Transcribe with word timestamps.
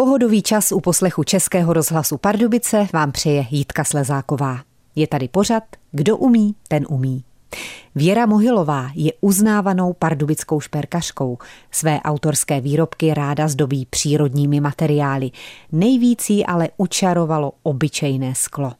Pohodový 0.00 0.42
čas 0.42 0.72
u 0.72 0.80
poslechu 0.80 1.24
Českého 1.24 1.72
rozhlasu 1.72 2.18
Pardubice 2.18 2.86
vám 2.92 3.12
přeje 3.12 3.46
Jitka 3.50 3.84
Slezáková. 3.84 4.58
Je 4.96 5.06
tady 5.06 5.28
pořad 5.28 5.62
Kdo 5.92 6.16
umí, 6.16 6.54
ten 6.68 6.86
umí. 6.88 7.24
Věra 7.94 8.26
Mohilová 8.26 8.90
je 8.94 9.12
uznávanou 9.20 9.92
pardubickou 9.92 10.60
šperkařkou. 10.60 11.38
Své 11.70 12.00
autorské 12.00 12.60
výrobky 12.60 13.14
ráda 13.14 13.48
zdobí 13.48 13.86
přírodními 13.90 14.60
materiály. 14.60 15.30
Nejvíc 15.72 16.30
jí 16.30 16.46
ale 16.46 16.68
učarovalo 16.76 17.52
obyčejné 17.62 18.34
sklo. 18.34 18.72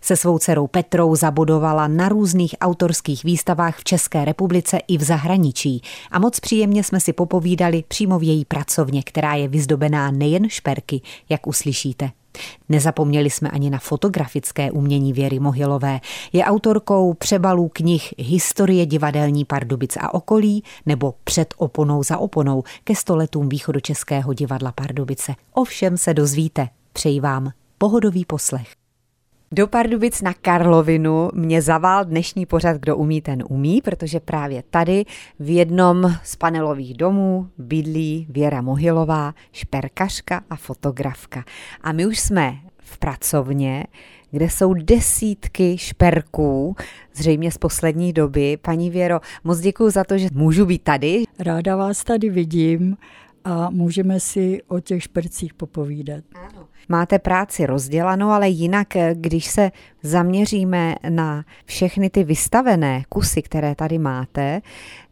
Se 0.00 0.16
svou 0.16 0.38
dcerou 0.38 0.66
Petrou 0.66 1.16
zabudovala 1.16 1.88
na 1.88 2.08
různých 2.08 2.54
autorských 2.60 3.24
výstavách 3.24 3.78
v 3.78 3.84
České 3.84 4.24
republice 4.24 4.78
i 4.88 4.98
v 4.98 5.02
zahraničí 5.02 5.82
a 6.10 6.18
moc 6.18 6.40
příjemně 6.40 6.84
jsme 6.84 7.00
si 7.00 7.12
popovídali 7.12 7.84
přímo 7.88 8.18
v 8.18 8.22
její 8.22 8.44
pracovně, 8.44 9.02
která 9.02 9.34
je 9.34 9.48
vyzdobená 9.48 10.10
nejen 10.10 10.48
šperky, 10.48 11.00
jak 11.28 11.46
uslyšíte. 11.46 12.10
Nezapomněli 12.68 13.30
jsme 13.30 13.50
ani 13.50 13.70
na 13.70 13.78
fotografické 13.78 14.70
umění 14.70 15.12
Věry 15.12 15.38
Mohylové. 15.38 16.00
Je 16.32 16.44
autorkou 16.44 17.14
přebalů 17.14 17.70
knih 17.72 18.14
Historie 18.18 18.86
divadelní 18.86 19.44
Pardubic 19.44 19.96
a 20.00 20.14
okolí 20.14 20.62
nebo 20.86 21.14
Před 21.24 21.54
oponou 21.56 22.02
za 22.02 22.18
oponou 22.18 22.64
ke 22.84 22.94
stoletům 22.94 23.48
východočeského 23.48 24.32
divadla 24.32 24.72
Pardubice. 24.72 25.34
Ovšem 25.52 25.96
se 25.96 26.14
dozvíte. 26.14 26.68
Přeji 26.92 27.20
vám 27.20 27.50
pohodový 27.78 28.24
poslech. 28.24 28.87
Do 29.52 29.66
Pardubic 29.66 30.22
na 30.22 30.34
Karlovinu 30.34 31.30
mě 31.34 31.62
zavál 31.62 32.04
dnešní 32.04 32.46
pořad 32.46 32.76
Kdo 32.76 32.96
umí, 32.96 33.20
ten 33.20 33.44
umí, 33.48 33.82
protože 33.82 34.20
právě 34.20 34.62
tady 34.70 35.04
v 35.40 35.50
jednom 35.50 36.14
z 36.22 36.36
panelových 36.36 36.94
domů 36.96 37.48
bydlí 37.58 38.26
Věra 38.30 38.62
Mohilová, 38.62 39.34
šperkařka 39.52 40.42
a 40.50 40.56
fotografka. 40.56 41.44
A 41.80 41.92
my 41.92 42.06
už 42.06 42.18
jsme 42.20 42.54
v 42.78 42.98
pracovně, 42.98 43.84
kde 44.30 44.50
jsou 44.50 44.74
desítky 44.74 45.78
šperků, 45.78 46.76
zřejmě 47.14 47.50
z 47.50 47.58
poslední 47.58 48.12
doby. 48.12 48.56
Paní 48.62 48.90
Věro, 48.90 49.20
moc 49.44 49.60
děkuji 49.60 49.90
za 49.90 50.04
to, 50.04 50.18
že 50.18 50.28
můžu 50.32 50.66
být 50.66 50.82
tady. 50.82 51.24
Ráda 51.38 51.76
vás 51.76 52.04
tady 52.04 52.30
vidím 52.30 52.96
a 53.48 53.70
můžeme 53.70 54.20
si 54.20 54.62
o 54.68 54.80
těch 54.80 55.02
špercích 55.02 55.54
popovídat. 55.54 56.24
Ano. 56.34 56.68
Máte 56.88 57.18
práci 57.18 57.66
rozdělanou, 57.66 58.28
ale 58.28 58.48
jinak, 58.48 58.88
když 59.12 59.46
se 59.46 59.70
zaměříme 60.02 60.94
na 61.08 61.44
všechny 61.64 62.10
ty 62.10 62.24
vystavené 62.24 63.04
kusy, 63.08 63.42
které 63.42 63.74
tady 63.74 63.98
máte, 63.98 64.60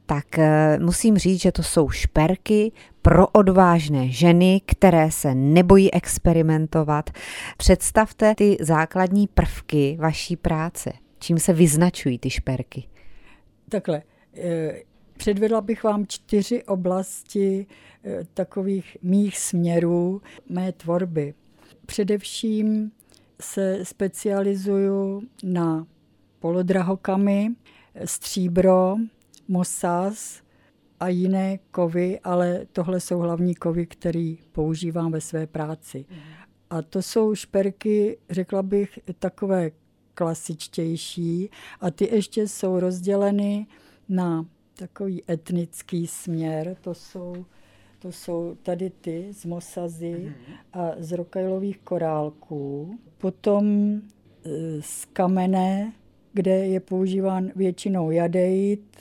tak 0.06 0.38
eh, 0.38 0.78
musím 0.78 1.18
říct, 1.18 1.40
že 1.40 1.52
to 1.52 1.62
jsou 1.62 1.90
šperky 1.90 2.72
pro 3.02 3.26
odvážné 3.26 4.08
ženy, 4.08 4.60
které 4.66 5.10
se 5.10 5.34
nebojí 5.34 5.94
experimentovat. 5.94 7.10
Představte 7.56 8.34
ty 8.34 8.56
základní 8.60 9.26
prvky 9.26 9.96
vaší 10.00 10.36
práce. 10.36 10.92
Čím 11.18 11.38
se 11.38 11.52
vyznačují 11.52 12.18
ty 12.18 12.30
šperky? 12.30 12.84
Takhle, 13.68 14.02
eh, 14.36 14.74
Předvedla 15.16 15.60
bych 15.60 15.84
vám 15.84 16.06
čtyři 16.06 16.64
oblasti 16.64 17.66
eh, 18.04 18.24
takových 18.34 18.96
mých 19.02 19.38
směrů 19.38 20.22
mé 20.48 20.72
tvorby. 20.72 21.34
Především 21.86 22.92
se 23.40 23.78
specializuju 23.82 25.22
na 25.42 25.86
polodrahokamy, 26.40 27.54
stříbro, 28.04 28.96
mosaz 29.48 30.42
a 31.00 31.08
jiné 31.08 31.58
kovy, 31.70 32.20
ale 32.20 32.66
tohle 32.72 33.00
jsou 33.00 33.18
hlavní 33.18 33.54
kovy, 33.54 33.86
které 33.86 34.34
používám 34.52 35.12
ve 35.12 35.20
své 35.20 35.46
práci. 35.46 36.04
A 36.70 36.82
to 36.82 37.02
jsou 37.02 37.34
šperky, 37.34 38.18
řekla 38.30 38.62
bych, 38.62 38.98
takové 39.18 39.70
klasičtější 40.14 41.50
a 41.80 41.90
ty 41.90 42.14
ještě 42.14 42.48
jsou 42.48 42.80
rozděleny 42.80 43.66
na 44.08 44.46
takový 44.78 45.22
etnický 45.30 46.06
směr, 46.06 46.76
to 46.80 46.94
jsou, 46.94 47.44
to 47.98 48.12
jsou 48.12 48.56
tady 48.62 48.90
ty 48.90 49.28
z 49.32 49.44
mosazy 49.44 50.10
mhm. 50.12 50.34
a 50.72 50.90
z 50.98 51.12
rokajlových 51.12 51.78
korálků. 51.78 52.98
Potom 53.18 53.94
e, 53.94 54.00
z 54.80 55.04
kamene, 55.04 55.92
kde 56.32 56.66
je 56.66 56.80
používán 56.80 57.50
většinou 57.56 58.10
jadeit 58.10 58.96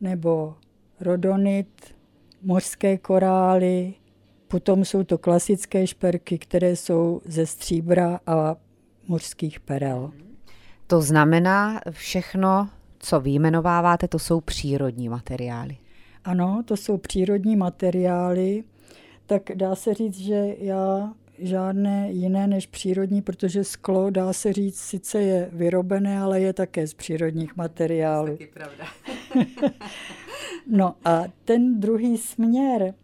nebo 0.00 0.54
rodonit, 1.00 1.94
mořské 2.42 2.98
korály, 2.98 3.94
potom 4.48 4.84
jsou 4.84 5.04
to 5.04 5.18
klasické 5.18 5.86
šperky, 5.86 6.38
které 6.38 6.76
jsou 6.76 7.20
ze 7.24 7.46
stříbra 7.46 8.20
a 8.26 8.56
mořských 9.08 9.60
perel. 9.60 10.12
To 10.86 11.02
znamená 11.02 11.80
všechno 11.90 12.68
co 13.00 13.20
vyjmenováváte, 13.20 14.08
to 14.08 14.18
jsou 14.18 14.40
přírodní 14.40 15.08
materiály. 15.08 15.76
Ano, 16.24 16.62
to 16.64 16.76
jsou 16.76 16.96
přírodní 16.96 17.56
materiály, 17.56 18.64
tak 19.26 19.42
dá 19.54 19.74
se 19.74 19.94
říct, 19.94 20.18
že 20.18 20.56
já 20.58 21.12
žádné 21.38 22.10
jiné 22.12 22.46
než 22.46 22.66
přírodní, 22.66 23.22
protože 23.22 23.64
sklo, 23.64 24.10
dá 24.10 24.32
se 24.32 24.52
říct, 24.52 24.80
sice 24.80 25.22
je 25.22 25.48
vyrobené, 25.52 26.18
ale 26.18 26.40
je 26.40 26.52
také 26.52 26.86
z 26.86 26.94
přírodních 26.94 27.56
materiálů. 27.56 28.36
To 28.36 28.42
je 28.42 28.48
pravda. 28.48 28.84
no 30.70 30.94
a 31.04 31.24
ten 31.44 31.80
druhý 31.80 32.18
směr 32.18 32.94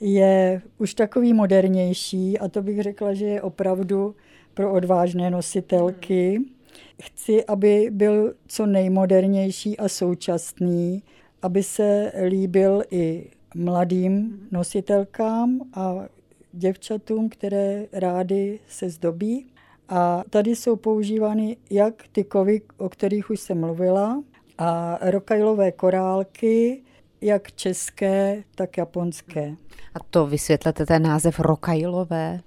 je 0.00 0.62
už 0.78 0.94
takový 0.94 1.32
modernější 1.32 2.38
a 2.38 2.48
to 2.48 2.62
bych 2.62 2.82
řekla, 2.82 3.14
že 3.14 3.26
je 3.26 3.42
opravdu 3.42 4.14
pro 4.54 4.72
odvážné 4.72 5.30
nositelky. 5.30 6.36
Hmm 6.36 6.59
Chci, 7.02 7.44
aby 7.44 7.88
byl 7.90 8.34
co 8.46 8.66
nejmodernější 8.66 9.78
a 9.78 9.88
současný, 9.88 11.02
aby 11.42 11.62
se 11.62 12.12
líbil 12.28 12.82
i 12.90 13.30
mladým 13.54 14.48
nositelkám 14.50 15.60
a 15.74 16.04
děvčatům, 16.52 17.28
které 17.28 17.86
rády 17.92 18.58
se 18.68 18.90
zdobí. 18.90 19.46
A 19.88 20.24
tady 20.30 20.56
jsou 20.56 20.76
používány 20.76 21.56
jak 21.70 21.94
ty 22.12 22.24
kovy, 22.24 22.62
o 22.76 22.88
kterých 22.88 23.30
už 23.30 23.40
jsem 23.40 23.60
mluvila, 23.60 24.22
a 24.58 24.98
rokajlové 25.02 25.72
korálky, 25.72 26.82
jak 27.20 27.52
české, 27.52 28.44
tak 28.54 28.76
japonské. 28.76 29.54
A 29.94 29.98
to 30.10 30.26
vysvětlete 30.26 30.86
ten 30.86 31.02
název 31.02 31.40
rokajlové? 31.40 32.40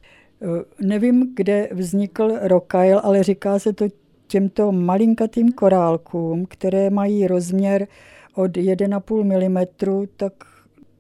Nevím, 0.82 1.34
kde 1.36 1.70
vznikl 1.72 2.38
rokajl, 2.42 3.02
ale 3.04 3.24
říká 3.24 3.60
se 3.60 3.74
to 3.74 3.86
těmto 4.34 4.72
malinkatým 4.72 5.52
korálkům, 5.52 6.46
které 6.46 6.90
mají 6.90 7.28
rozměr 7.28 7.88
od 8.36 8.52
1,5 8.52 9.24
mm 9.24 10.08
tak 10.18 10.34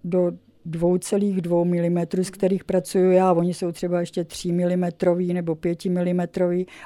do 0.03 0.31
2,2 0.69 1.66
mm, 1.66 2.23
z 2.23 2.29
kterých 2.29 2.63
pracuju 2.63 3.11
já. 3.11 3.33
Oni 3.33 3.53
jsou 3.53 3.71
třeba 3.71 3.99
ještě 3.99 4.23
3 4.23 4.51
mm 4.51 4.85
nebo 5.33 5.55
5 5.55 5.85
mm, 5.85 6.21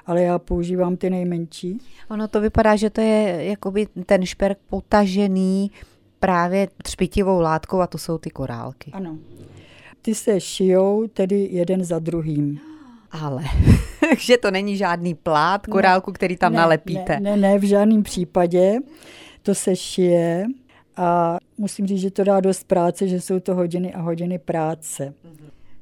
ale 0.06 0.22
já 0.22 0.40
používám 0.40 0.97
ty 0.97 1.09
nejmenší. 1.09 1.78
Ono 2.09 2.28
to 2.28 2.41
vypadá, 2.41 2.75
že 2.75 2.90
to 2.90 3.02
je 3.02 3.38
jakoby 3.40 3.88
ten 4.06 4.25
šperk 4.25 4.58
potažený 4.69 5.72
právě 6.19 6.68
třpitivou 6.84 7.40
látkou 7.40 7.79
a 7.79 7.88
to 7.88 7.97
jsou 7.97 8.18
ty 8.18 8.29
korálky. 8.29 8.91
Ano. 8.91 9.18
Ty 10.02 10.16
se 10.16 10.41
šijou 10.41 11.08
tedy 11.08 11.47
jeden 11.52 11.84
za 11.84 12.00
druhým. 12.00 12.59
Ale, 13.12 13.44
že 14.18 14.38
to 14.38 14.51
není 14.51 14.78
žádný 14.78 15.16
plát 15.16 15.68
korálku, 15.68 16.12
který 16.12 16.38
tam 16.38 16.53
ne, 16.53 16.57
nalepíte. 16.57 17.19
Ne, 17.19 17.38
ne, 17.38 17.38
ne, 17.38 17.59
v 17.59 17.63
žádném 17.63 18.03
případě. 18.03 18.78
To 19.41 19.56
se 19.56 19.75
šije 19.75 20.45
a 20.97 21.38
musím 21.57 21.88
říct, 21.88 22.01
že 22.01 22.12
to 22.12 22.23
dá 22.23 22.40
dost 22.40 22.63
práce, 22.63 23.07
že 23.07 23.22
jsou 23.22 23.40
to 23.40 23.56
hodiny 23.56 23.94
a 23.94 24.01
hodiny 24.01 24.40
práce. 24.40 25.13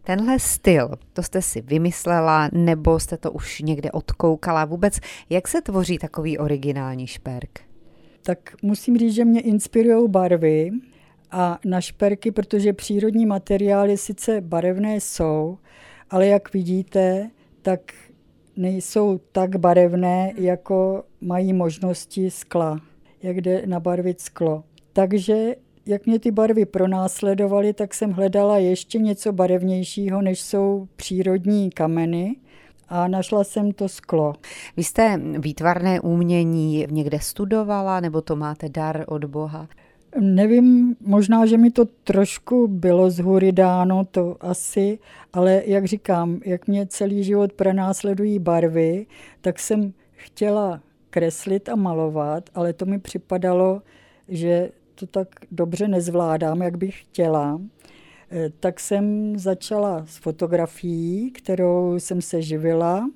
Tenhle 0.03 0.39
styl, 0.39 0.91
to 1.13 1.23
jste 1.23 1.41
si 1.41 1.61
vymyslela, 1.61 2.49
nebo 2.53 2.99
jste 2.99 3.17
to 3.17 3.31
už 3.31 3.61
někde 3.61 3.91
odkoukala 3.91 4.65
vůbec? 4.65 4.99
Jak 5.29 5.47
se 5.47 5.61
tvoří 5.61 5.97
takový 5.97 6.37
originální 6.37 7.07
šperk? 7.07 7.59
Tak 8.23 8.55
musím 8.61 8.97
říct, 8.97 9.13
že 9.13 9.25
mě 9.25 9.41
inspirují 9.41 10.09
barvy 10.09 10.71
a 11.31 11.59
na 11.65 11.81
šperky, 11.81 12.31
protože 12.31 12.73
přírodní 12.73 13.25
materiály 13.25 13.97
sice 13.97 14.41
barevné 14.41 14.95
jsou, 14.95 15.57
ale 16.09 16.27
jak 16.27 16.53
vidíte, 16.53 17.29
tak 17.61 17.79
nejsou 18.57 19.19
tak 19.31 19.55
barevné, 19.55 20.33
jako 20.37 21.03
mají 21.21 21.53
možnosti 21.53 22.31
skla, 22.31 22.79
jak 23.23 23.41
jde 23.41 23.61
nabarvit 23.65 24.21
sklo. 24.21 24.63
Takže 24.93 25.55
jak 25.85 26.05
mě 26.05 26.19
ty 26.19 26.31
barvy 26.31 26.65
pronásledovaly, 26.65 27.73
tak 27.73 27.93
jsem 27.93 28.11
hledala 28.11 28.57
ještě 28.57 28.99
něco 28.99 29.33
barevnějšího, 29.33 30.21
než 30.21 30.41
jsou 30.41 30.87
přírodní 30.95 31.69
kameny 31.69 32.35
a 32.89 33.07
našla 33.07 33.43
jsem 33.43 33.71
to 33.71 33.89
sklo. 33.89 34.33
Vy 34.77 34.83
jste 34.83 35.21
výtvarné 35.39 36.01
umění 36.01 36.87
někde 36.89 37.19
studovala, 37.19 37.99
nebo 37.99 38.21
to 38.21 38.35
máte 38.35 38.69
dar 38.69 39.03
od 39.07 39.25
Boha? 39.25 39.67
Nevím, 40.19 40.95
možná, 41.01 41.45
že 41.45 41.57
mi 41.57 41.71
to 41.71 41.85
trošku 41.85 42.67
bylo 42.67 43.11
z 43.11 43.19
hůry 43.19 43.51
dáno, 43.51 44.05
to 44.05 44.37
asi, 44.39 44.99
ale 45.33 45.63
jak 45.65 45.85
říkám, 45.85 46.39
jak 46.45 46.67
mě 46.67 46.87
celý 46.87 47.23
život 47.23 47.53
pronásledují 47.53 48.39
barvy, 48.39 49.05
tak 49.41 49.59
jsem 49.59 49.93
chtěla 50.11 50.81
kreslit 51.09 51.69
a 51.69 51.75
malovat, 51.75 52.49
ale 52.55 52.73
to 52.73 52.85
mi 52.85 52.99
připadalo, 52.99 53.81
že 54.27 54.69
to 54.95 55.07
tak 55.07 55.27
dobře 55.51 55.87
nezvládám, 55.87 56.61
jak 56.61 56.77
bych 56.77 57.01
chtěla. 57.01 57.61
Eh, 58.31 58.49
tak 58.59 58.79
jsem 58.79 59.37
začala 59.39 60.05
s 60.05 60.17
fotografií, 60.17 61.31
kterou 61.31 61.95
jsem 61.99 62.21
se 62.21 62.41
živila 62.41 63.09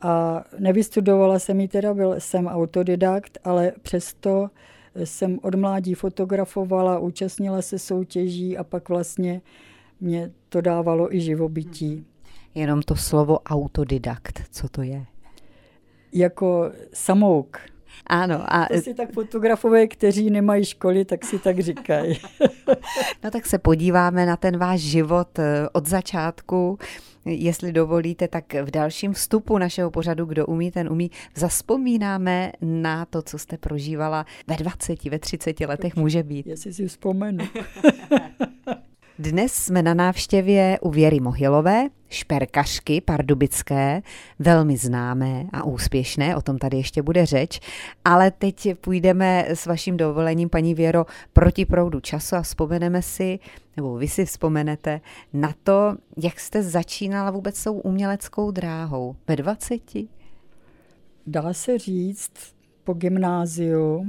a 0.00 0.44
nevystudovala 0.58 1.38
jsem 1.38 1.60
ji 1.60 1.68
teda, 1.68 1.94
byl 1.94 2.14
jsem 2.18 2.46
autodidakt, 2.46 3.38
ale 3.44 3.72
přesto 3.82 4.50
jsem 5.04 5.38
od 5.42 5.54
mládí 5.54 5.94
fotografovala, 5.94 6.98
účastnila 6.98 7.62
se 7.62 7.78
soutěží 7.78 8.56
a 8.56 8.64
pak 8.64 8.88
vlastně 8.88 9.40
mě 10.00 10.30
to 10.48 10.60
dávalo 10.60 11.14
i 11.14 11.20
živobytí. 11.20 12.06
Jenom 12.54 12.82
to 12.82 12.96
slovo 12.96 13.38
autodidakt, 13.38 14.42
co 14.50 14.68
to 14.68 14.82
je? 14.82 15.06
Jako 16.12 16.72
samouk. 16.92 17.58
Ano. 18.06 18.44
A... 18.48 18.66
To 18.66 18.80
si 18.80 18.94
tak 18.94 19.12
fotografové, 19.12 19.86
kteří 19.86 20.30
nemají 20.30 20.64
školy, 20.64 21.04
tak 21.04 21.24
si 21.24 21.38
tak 21.38 21.60
říkají. 21.60 22.20
no 23.24 23.30
tak 23.30 23.46
se 23.46 23.58
podíváme 23.58 24.26
na 24.26 24.36
ten 24.36 24.58
váš 24.58 24.80
život 24.80 25.38
eh, 25.38 25.68
od 25.72 25.86
začátku. 25.86 26.78
Jestli 27.24 27.72
dovolíte, 27.72 28.28
tak 28.28 28.54
v 28.54 28.70
dalším 28.70 29.12
vstupu 29.12 29.58
našeho 29.58 29.90
pořadu 29.90 30.24
Kdo 30.24 30.46
umí, 30.46 30.70
ten 30.70 30.92
umí, 30.92 31.10
zaspomínáme 31.34 32.52
na 32.60 33.04
to, 33.04 33.22
co 33.22 33.38
jste 33.38 33.58
prožívala 33.58 34.26
ve 34.46 34.56
20, 34.56 35.04
ve 35.04 35.18
30 35.18 35.60
letech 35.60 35.96
může 35.96 36.22
být. 36.22 36.46
Jestli 36.46 36.72
si 36.72 36.88
vzpomenu. 36.88 37.44
Dnes 39.18 39.52
jsme 39.52 39.82
na 39.82 39.94
návštěvě 39.94 40.78
u 40.80 40.90
Věry 40.90 41.20
Mohylové, 41.20 41.84
šperkařky 42.08 43.00
pardubické, 43.00 44.02
velmi 44.38 44.76
známé 44.76 45.46
a 45.52 45.64
úspěšné, 45.64 46.36
o 46.36 46.42
tom 46.42 46.58
tady 46.58 46.76
ještě 46.76 47.02
bude 47.02 47.26
řeč, 47.26 47.60
ale 48.04 48.30
teď 48.30 48.68
půjdeme 48.80 49.46
s 49.48 49.66
vaším 49.66 49.96
dovolením, 49.96 50.48
paní 50.48 50.74
Věro, 50.74 51.06
proti 51.32 51.64
proudu 51.64 52.00
času 52.00 52.36
a 52.36 52.42
vzpomeneme 52.42 53.02
si, 53.02 53.38
nebo 53.76 53.96
vy 53.96 54.08
si 54.08 54.24
vzpomenete 54.24 55.00
na 55.32 55.54
to, 55.62 55.96
jak 56.16 56.40
jste 56.40 56.62
začínala 56.62 57.30
vůbec 57.30 57.64
tou 57.64 57.74
uměleckou 57.74 58.50
dráhou 58.50 59.16
ve 59.28 59.36
20? 59.36 59.80
Dá 61.26 61.52
se 61.52 61.78
říct, 61.78 62.32
po 62.84 62.94
gymnáziu, 62.94 64.06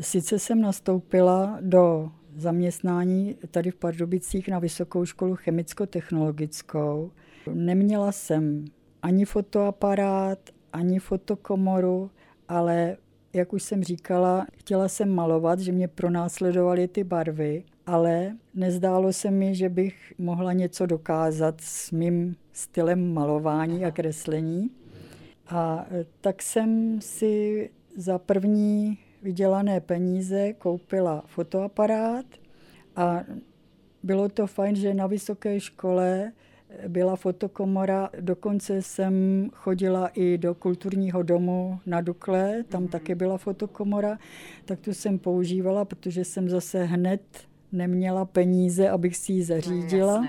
sice 0.00 0.38
jsem 0.38 0.60
nastoupila 0.60 1.58
do 1.60 2.10
zaměstnání 2.36 3.36
tady 3.50 3.70
v 3.70 3.76
Pardubicích 3.76 4.48
na 4.48 4.58
Vysokou 4.58 5.04
školu 5.04 5.36
chemicko-technologickou. 5.36 7.10
Neměla 7.54 8.12
jsem 8.12 8.64
ani 9.02 9.24
fotoaparát, 9.24 10.38
ani 10.72 10.98
fotokomoru, 10.98 12.10
ale 12.48 12.96
jak 13.32 13.52
už 13.52 13.62
jsem 13.62 13.84
říkala, 13.84 14.46
chtěla 14.56 14.88
jsem 14.88 15.14
malovat, 15.14 15.60
že 15.60 15.72
mě 15.72 15.88
pronásledovaly 15.88 16.88
ty 16.88 17.04
barvy, 17.04 17.64
ale 17.86 18.36
nezdálo 18.54 19.12
se 19.12 19.30
mi, 19.30 19.54
že 19.54 19.68
bych 19.68 20.14
mohla 20.18 20.52
něco 20.52 20.86
dokázat 20.86 21.60
s 21.60 21.90
mým 21.90 22.36
stylem 22.52 23.14
malování 23.14 23.84
a 23.84 23.90
kreslení. 23.90 24.70
A 25.48 25.86
tak 26.20 26.42
jsem 26.42 27.00
si 27.00 27.70
za 27.96 28.18
první 28.18 28.98
vydělané 29.26 29.80
peníze 29.80 30.52
koupila 30.52 31.22
fotoaparát 31.26 32.26
a 32.96 33.24
bylo 34.02 34.28
to 34.28 34.46
fajn, 34.46 34.76
že 34.76 34.94
na 34.94 35.06
vysoké 35.06 35.60
škole 35.60 36.32
byla 36.88 37.16
fotokomora, 37.16 38.10
dokonce 38.20 38.82
jsem 38.82 39.14
chodila 39.52 40.08
i 40.08 40.38
do 40.38 40.54
kulturního 40.54 41.22
domu 41.22 41.78
na 41.86 42.00
Dukle, 42.00 42.62
tam 42.68 42.84
mm-hmm. 42.84 42.90
taky 42.90 43.14
byla 43.14 43.38
fotokomora, 43.38 44.18
tak 44.64 44.80
tu 44.80 44.94
jsem 44.94 45.18
používala, 45.18 45.84
protože 45.84 46.24
jsem 46.24 46.48
zase 46.48 46.84
hned 46.84 47.22
neměla 47.72 48.24
peníze, 48.24 48.88
abych 48.88 49.16
si 49.16 49.32
ji 49.32 49.42
zařídila. 49.42 50.20
No, 50.20 50.28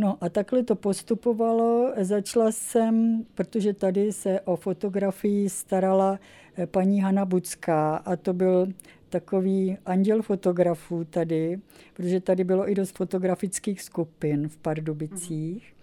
No 0.00 0.18
a 0.20 0.28
takhle 0.28 0.62
to 0.62 0.76
postupovalo. 0.76 1.92
Začala 2.00 2.52
jsem, 2.52 3.24
protože 3.34 3.74
tady 3.74 4.12
se 4.12 4.40
o 4.40 4.56
fotografii 4.56 5.48
starala 5.48 6.18
eh, 6.56 6.66
paní 6.66 7.00
Hanna 7.00 7.24
Bucká 7.24 7.96
a 7.96 8.16
to 8.16 8.32
byl 8.32 8.68
takový 9.08 9.78
anděl 9.86 10.22
fotografů 10.22 11.04
tady, 11.04 11.60
protože 11.94 12.20
tady 12.20 12.44
bylo 12.44 12.70
i 12.70 12.74
dost 12.74 12.96
fotografických 12.96 13.82
skupin 13.82 14.48
v 14.48 14.56
Pardubicích. 14.56 15.74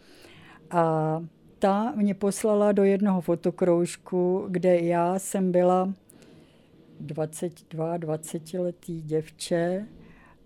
A 0.72 1.24
ta 1.60 1.94
mě 1.96 2.14
poslala 2.14 2.72
do 2.72 2.84
jednoho 2.84 3.22
fotokroužku, 3.22 4.46
kde 4.50 4.80
já 4.80 5.20
jsem 5.20 5.52
byla 5.52 5.94
22, 7.00 7.98
20 7.98 8.54
letý 8.54 9.02
děvče 9.02 9.88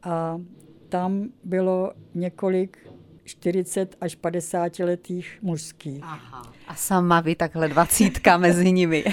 a 0.04 0.42
tam 0.90 1.30
bylo 1.44 1.94
několik 2.16 2.89
40 3.30 3.96
až 4.02 4.16
50 4.16 4.80
letých 4.80 5.38
mužských. 5.42 6.00
Aha. 6.04 6.54
A 6.68 6.76
sama 6.76 7.20
vy 7.20 7.36
takhle 7.36 7.68
dvacítka 7.68 8.38
mezi 8.46 8.72
nimi. 8.72 9.04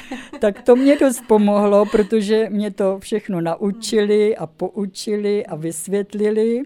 tak 0.40 0.62
to 0.62 0.76
mě 0.76 0.96
dost 0.96 1.20
pomohlo, 1.26 1.86
protože 1.86 2.50
mě 2.50 2.70
to 2.70 2.98
všechno 2.98 3.40
naučili 3.40 4.36
a 4.36 4.46
poučili 4.46 5.46
a 5.46 5.56
vysvětlili. 5.56 6.62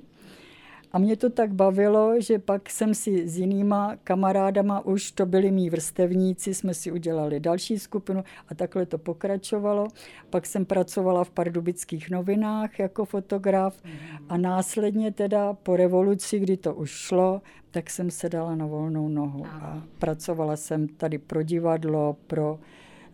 A 0.92 0.98
mě 0.98 1.16
to 1.16 1.30
tak 1.30 1.52
bavilo, 1.52 2.20
že 2.20 2.38
pak 2.38 2.70
jsem 2.70 2.94
si 2.94 3.28
s 3.28 3.38
jinýma 3.38 3.96
kamarádama, 4.04 4.84
už 4.86 5.12
to 5.12 5.26
byli 5.26 5.50
mý 5.50 5.70
vrstevníci, 5.70 6.54
jsme 6.54 6.74
si 6.74 6.92
udělali 6.92 7.40
další 7.40 7.78
skupinu 7.78 8.24
a 8.48 8.54
takhle 8.54 8.86
to 8.86 8.98
pokračovalo. 8.98 9.88
Pak 10.30 10.46
jsem 10.46 10.64
pracovala 10.64 11.24
v 11.24 11.30
pardubických 11.30 12.10
novinách 12.10 12.78
jako 12.78 13.04
fotograf 13.04 13.82
a 14.28 14.36
následně 14.36 15.12
teda 15.12 15.52
po 15.52 15.76
revoluci, 15.76 16.38
kdy 16.38 16.56
to 16.56 16.74
už 16.74 16.90
šlo, 16.90 17.42
tak 17.70 17.90
jsem 17.90 18.10
se 18.10 18.28
dala 18.28 18.54
na 18.54 18.66
volnou 18.66 19.08
nohu 19.08 19.46
a 19.46 19.82
pracovala 19.98 20.56
jsem 20.56 20.88
tady 20.88 21.18
pro 21.18 21.42
divadlo, 21.42 22.16
pro 22.26 22.58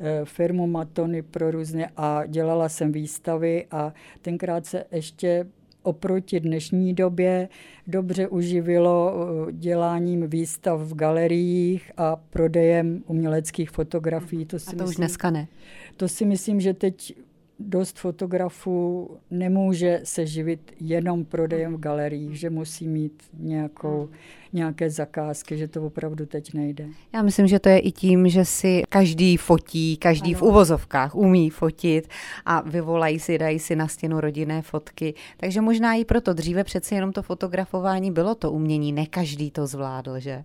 eh, 0.01 0.21
firmu 0.25 0.67
Matony 0.67 1.23
pro 1.23 1.51
různé 1.51 1.91
a 1.97 2.27
dělala 2.27 2.69
jsem 2.69 2.93
výstavy 2.93 3.67
a 3.71 3.93
tenkrát 4.23 4.67
se 4.67 4.85
ještě 4.91 5.47
oproti 5.87 6.41
dnešní 6.41 6.95
době 6.95 7.49
dobře 7.87 8.29
uživilo 8.29 9.15
eh, 9.49 9.53
děláním 9.53 10.27
výstav 10.27 10.81
v 10.81 10.95
galeriích 10.95 11.93
a 11.97 12.17
prodejem 12.17 13.03
uměleckých 13.07 13.71
fotografií. 13.71 14.47
To, 14.47 14.59
si 14.59 14.67
a 14.69 14.71
to 14.71 14.77
myslím, 14.77 14.89
už 14.89 14.97
dneska 14.97 15.31
ne. 15.31 15.49
To 15.97 16.09
si 16.09 16.25
myslím, 16.25 16.61
že 16.61 16.75
teď 16.75 17.15
dost 17.59 17.99
fotografů 17.99 19.11
nemůže 19.31 20.01
se 20.05 20.27
živit 20.27 20.73
jenom 20.81 21.25
prodejem 21.25 21.75
v 21.75 21.81
galeriích, 21.81 22.39
že 22.39 22.51
musí 22.51 22.89
mít 22.89 23.23
nějakou, 23.39 24.09
nějaké 24.53 24.91
zakázky, 24.91 25.57
že 25.59 25.69
to 25.69 25.87
opravdu 25.87 26.27
teď 26.27 26.55
nejde. 26.55 26.87
Já 27.15 27.23
myslím, 27.23 27.47
že 27.47 27.59
to 27.59 27.69
je 27.69 27.79
i 27.79 27.93
tím, 27.93 28.29
že 28.29 28.45
si 28.45 28.83
každý 28.89 29.37
fotí, 29.37 29.97
každý 29.97 30.35
ano. 30.35 30.39
v 30.39 30.43
uvozovkách 30.43 31.15
umí 31.15 31.51
fotit 31.51 32.09
a 32.45 32.61
vyvolají 32.61 33.19
si, 33.19 33.39
dají 33.39 33.59
si 33.59 33.77
na 33.77 33.89
stěnu 33.89 34.21
rodinné 34.21 34.63
fotky. 34.63 35.15
Takže 35.37 35.61
možná 35.61 35.95
i 35.95 36.05
proto 36.05 36.33
dříve 36.33 36.65
přece 36.65 36.95
jenom 36.95 37.13
to 37.13 37.23
fotografování 37.23 38.13
bylo 38.13 38.35
to 38.35 38.53
umění, 38.53 38.93
ne 38.93 39.07
každý 39.07 39.51
to 39.51 39.67
zvládl, 39.67 40.21
že? 40.21 40.45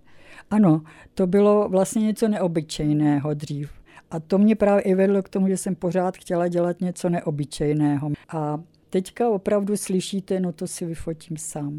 Ano, 0.50 0.82
to 1.14 1.26
bylo 1.26 1.68
vlastně 1.68 2.02
něco 2.02 2.28
neobyčejného 2.28 3.34
dřív. 3.34 3.81
A 4.12 4.20
to 4.20 4.38
mě 4.38 4.56
právě 4.56 4.82
i 4.82 4.94
vedlo 4.94 5.22
k 5.22 5.28
tomu, 5.28 5.48
že 5.48 5.56
jsem 5.56 5.74
pořád 5.74 6.16
chtěla 6.16 6.48
dělat 6.48 6.80
něco 6.80 7.08
neobyčejného. 7.08 8.10
A 8.28 8.60
teďka 8.90 9.28
opravdu 9.28 9.76
slyšíte, 9.76 10.40
no 10.40 10.52
to 10.52 10.66
si 10.66 10.86
vyfotím 10.86 11.36
sám. 11.36 11.78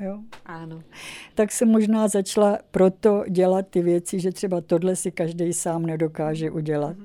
Jo? 0.00 0.18
Ano. 0.46 0.82
Tak 1.34 1.52
jsem 1.52 1.68
možná 1.68 2.08
začala 2.08 2.58
proto 2.70 3.24
dělat 3.28 3.66
ty 3.70 3.82
věci, 3.82 4.20
že 4.20 4.32
třeba 4.32 4.60
tohle 4.60 4.96
si 4.96 5.10
každý 5.10 5.52
sám 5.52 5.86
nedokáže 5.86 6.50
udělat. 6.50 6.96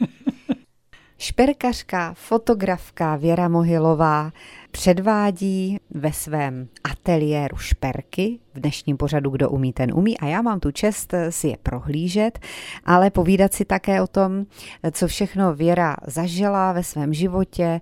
Šperkařka, 1.18 2.14
fotografka 2.14 3.16
Věra 3.16 3.48
Mohylová 3.48 4.32
předvádí 4.76 5.78
ve 5.90 6.12
svém 6.12 6.68
ateliéru 6.84 7.56
šperky. 7.56 8.38
V 8.54 8.60
dnešním 8.60 8.96
pořadu 8.96 9.30
Kdo 9.30 9.50
umí, 9.50 9.72
ten 9.72 9.94
umí. 9.94 10.18
A 10.18 10.26
já 10.26 10.42
mám 10.42 10.60
tu 10.60 10.70
čest 10.70 11.14
si 11.30 11.48
je 11.48 11.56
prohlížet, 11.62 12.38
ale 12.84 13.10
povídat 13.10 13.54
si 13.54 13.64
také 13.64 14.02
o 14.02 14.06
tom, 14.06 14.46
co 14.92 15.08
všechno 15.08 15.54
Věra 15.54 15.96
zažila 16.06 16.72
ve 16.72 16.82
svém 16.82 17.14
životě, 17.14 17.80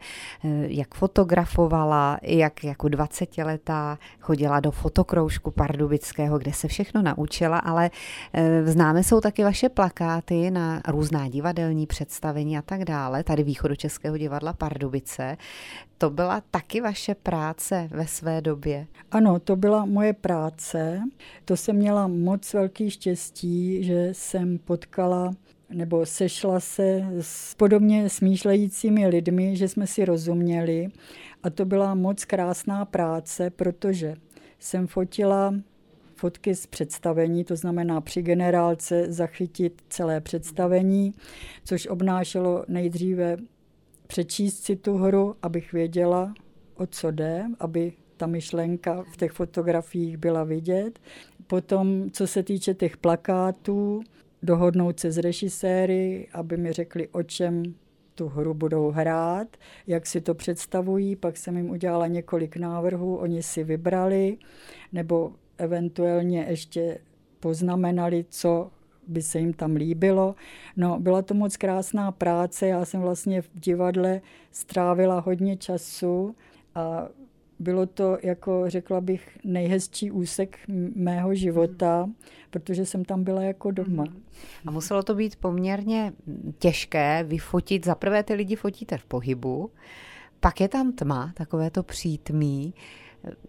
jak 0.67 0.95
fotografovala, 0.95 2.19
jak 2.23 2.65
jako 2.65 2.87
20-letá 2.87 3.99
chodila 4.21 4.61
do 4.61 4.71
fotokroužku 4.71 5.51
Pardubického, 5.51 6.39
kde 6.39 6.53
se 6.53 6.69
všechno 6.69 7.03
naučila, 7.03 7.59
ale 7.59 7.91
eh, 8.33 8.67
známe 8.67 9.03
jsou 9.03 9.21
taky 9.21 9.45
vaše 9.45 9.69
plakáty 9.69 10.51
na 10.51 10.83
různá 10.89 11.29
divadelní 11.29 11.87
představení 11.87 12.59
a 12.59 12.63
tak 12.63 12.85
dále, 12.85 13.25
tady 13.25 13.43
východočeského 13.43 14.19
divadla 14.19 14.53
Pardubice. 14.53 15.37
To 15.99 16.11
byla 16.11 16.41
taky 16.51 16.81
vaše 16.81 17.15
práce 17.15 17.89
ve 17.91 18.07
své 18.07 18.41
době? 18.41 18.87
Ano, 19.11 19.41
to 19.41 19.57
byla 19.57 19.85
moje 19.85 20.13
práce. 20.13 21.01
To 21.45 21.57
jsem 21.57 21.77
měla 21.77 22.07
moc 22.07 22.53
velký 22.55 22.91
štěstí, 22.91 23.85
že 23.85 24.09
jsem 24.13 24.59
potkala 24.59 25.31
nebo 25.71 26.07
sešla 26.07 26.61
se 26.61 27.07
s 27.21 27.55
podobně 27.55 28.09
smýšlejícími 28.09 29.07
lidmi, 29.07 29.57
že 29.57 29.69
jsme 29.69 29.87
si 29.87 30.05
rozuměli. 30.05 30.89
A 31.43 31.51
to 31.51 31.65
byla 31.65 31.95
moc 31.95 32.25
krásná 32.25 32.85
práce, 32.85 33.51
protože 33.51 34.17
jsem 34.59 34.87
fotila 34.87 35.55
fotky 36.17 36.55
z 36.55 36.67
představení, 36.67 37.45
to 37.45 37.57
znamená 37.57 38.01
při 38.01 38.23
generálce 38.23 39.13
zachytit 39.13 39.83
celé 39.89 40.21
představení, 40.21 41.15
což 41.65 41.87
obnášelo 41.87 42.65
nejdříve 42.69 43.37
přečíst 44.15 44.65
si 44.65 44.77
tu 44.77 44.97
hru, 44.97 45.37
abych 45.43 45.73
věděla, 45.73 46.35
o 46.75 46.87
co 46.87 47.11
jde, 47.11 47.45
aby 47.61 47.93
ta 48.17 48.27
myšlenka 48.27 49.05
v 49.13 49.17
těch 49.17 49.33
fotografiích 49.33 50.17
byla 50.17 50.45
vidět. 50.45 50.99
Potom, 51.47 52.11
co 52.11 52.27
se 52.27 52.43
týče 52.43 52.75
těch 52.75 52.97
plakátů, 52.97 54.03
dohodnout 54.43 55.01
se 55.01 55.13
s 55.13 55.19
režiséry, 55.19 56.29
aby 56.33 56.57
mi 56.57 56.73
řekli, 56.73 57.09
o 57.09 57.23
čem 57.23 57.63
tu 58.15 58.29
hru 58.29 58.55
budou 58.55 58.91
hrát, 58.91 59.57
jak 59.87 60.07
si 60.07 60.21
to 60.21 60.35
představují, 60.35 61.17
pak 61.17 61.37
jsem 61.37 61.57
jim 61.57 61.71
udělala 61.71 62.07
několik 62.07 62.57
návrhů, 62.57 63.17
oni 63.17 63.43
si 63.43 63.65
vybrali, 63.65 64.39
nebo 64.93 65.33
eventuálně 65.59 66.47
ještě 66.49 66.99
poznamenali, 67.41 68.25
co 68.29 68.71
by 69.07 69.23
se 69.23 69.39
jim 69.39 69.53
tam 69.53 69.77
líbilo. 69.77 70.35
No, 70.77 71.01
byla 71.01 71.23
to 71.23 71.35
moc 71.35 71.57
krásná 71.57 72.13
práce, 72.13 72.67
já 72.67 72.85
jsem 72.85 73.01
vlastně 73.01 73.43
v 73.43 73.51
divadle 73.55 74.21
strávila 74.53 75.21
hodně 75.21 75.57
času 75.57 76.37
a 76.75 77.09
bylo 77.59 77.87
to, 77.87 78.19
jako 78.23 78.65
řekla 78.67 79.01
bych, 79.01 79.39
nejhezčí 79.45 80.11
úsek 80.11 80.59
mého 80.95 81.35
života, 81.35 82.11
protože 82.51 82.87
jsem 82.87 83.05
tam 83.05 83.25
byla 83.25 83.43
jako 83.43 83.71
doma. 83.71 84.05
A 84.67 84.71
muselo 84.71 85.03
to 85.03 85.15
být 85.15 85.37
poměrně 85.37 86.13
těžké 86.59 87.25
vyfotit. 87.25 87.85
Za 87.85 87.95
prvé 87.95 88.23
ty 88.23 88.35
lidi 88.35 88.57
fotíte 88.57 88.99
v 88.99 89.05
pohybu, 89.05 89.71
pak 90.41 90.61
je 90.61 90.69
tam 90.69 90.93
tma, 90.93 91.33
takové 91.35 91.71
to 91.71 91.83
přítmí 91.83 92.75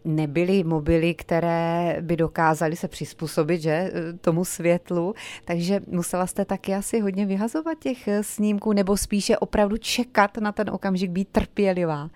nebyly 0.05 0.63
mobily, 0.63 1.13
které 1.13 1.97
by 2.01 2.17
dokázaly 2.17 2.75
se 2.75 2.87
přizpůsobit 2.87 3.61
že, 3.61 3.91
tomu 4.21 4.45
světlu, 4.45 5.13
takže 5.45 5.81
musela 5.87 6.27
jste 6.27 6.45
taky 6.45 6.73
asi 6.73 6.99
hodně 6.99 7.25
vyhazovat 7.25 7.79
těch 7.79 8.09
snímků, 8.21 8.73
nebo 8.73 8.97
spíše 8.97 9.37
opravdu 9.37 9.77
čekat 9.77 10.37
na 10.37 10.51
ten 10.51 10.69
okamžik, 10.69 11.11
být 11.11 11.27
trpělivá. 11.31 12.09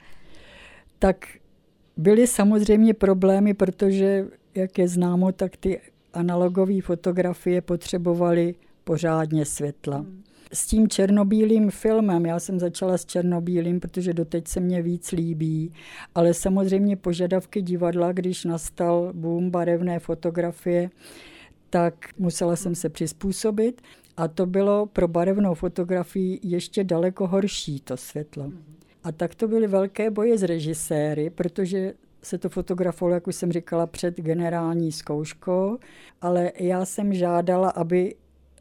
Tak 1.00 1.26
byly 1.98 2.28
samozřejmě 2.28 2.94
problémy, 2.94 3.54
protože, 3.54 4.26
jak 4.56 4.78
je 4.78 4.88
známo, 4.88 5.32
tak 5.32 5.58
ty 5.58 5.82
analogové 6.14 6.82
fotografie 6.82 7.62
potřebovaly 7.62 8.56
pořádně 8.84 9.46
světla. 9.46 9.98
Hmm 9.98 10.24
s 10.54 10.68
tím 10.68 10.88
černobílým 10.88 11.72
filmem, 11.72 12.26
já 12.26 12.40
jsem 12.40 12.60
začala 12.60 12.98
s 12.98 13.06
černobílým, 13.06 13.80
protože 13.80 14.14
doteď 14.14 14.48
se 14.48 14.60
mě 14.60 14.82
víc 14.82 15.12
líbí, 15.12 15.74
ale 16.16 16.34
samozřejmě 16.34 16.96
požadavky 16.96 17.62
divadla, 17.62 18.12
když 18.12 18.46
nastal 18.46 19.12
boom 19.14 19.52
barevné 19.52 20.00
fotografie, 20.00 20.90
tak 21.70 21.94
musela 22.18 22.56
jsem 22.56 22.76
se 22.76 22.90
přizpůsobit. 22.90 23.82
A 24.18 24.28
to 24.28 24.46
bylo 24.46 24.86
pro 24.86 25.08
barevnou 25.08 25.54
fotografii 25.54 26.40
ještě 26.44 26.84
daleko 26.84 27.28
horší 27.28 27.80
to 27.80 27.98
světlo. 27.98 28.52
A 29.04 29.12
tak 29.12 29.36
to 29.36 29.48
byly 29.48 29.68
velké 29.68 30.12
boje 30.12 30.38
s 30.38 30.44
režiséry, 30.44 31.30
protože 31.30 31.94
se 32.24 32.38
to 32.38 32.50
fotografovalo, 32.50 33.14
jak 33.14 33.28
už 33.28 33.36
jsem 33.36 33.52
říkala, 33.52 33.88
před 33.88 34.18
generální 34.18 34.92
zkouškou, 34.92 35.78
ale 36.22 36.52
já 36.60 36.86
jsem 36.86 37.14
žádala, 37.14 37.70
aby 37.70 38.16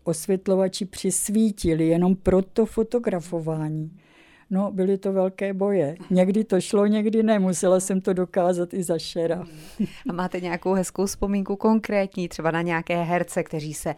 osvětlovači 0.09 0.85
přisvítili 0.85 1.87
jenom 1.87 2.17
pro 2.17 2.43
to 2.43 2.67
fotografování. 2.67 3.91
No, 4.51 4.71
byly 4.73 4.99
to 4.99 5.13
velké 5.13 5.55
boje. 5.55 5.97
Někdy 6.11 6.45
to 6.45 6.61
šlo, 6.61 6.87
někdy 6.87 7.23
ne. 7.23 7.39
Musela 7.39 7.81
jsem 7.81 8.01
to 8.01 8.13
dokázat 8.13 8.75
i 8.75 8.83
za 8.83 8.99
šera. 8.99 9.45
A 10.09 10.13
máte 10.13 10.41
nějakou 10.41 10.73
hezkou 10.75 11.07
vzpomínku 11.07 11.57
konkrétní, 11.57 12.29
třeba 12.29 12.51
na 12.51 12.63
nějaké 12.63 13.03
herce, 13.03 13.43
kteří 13.43 13.75
se 13.75 13.95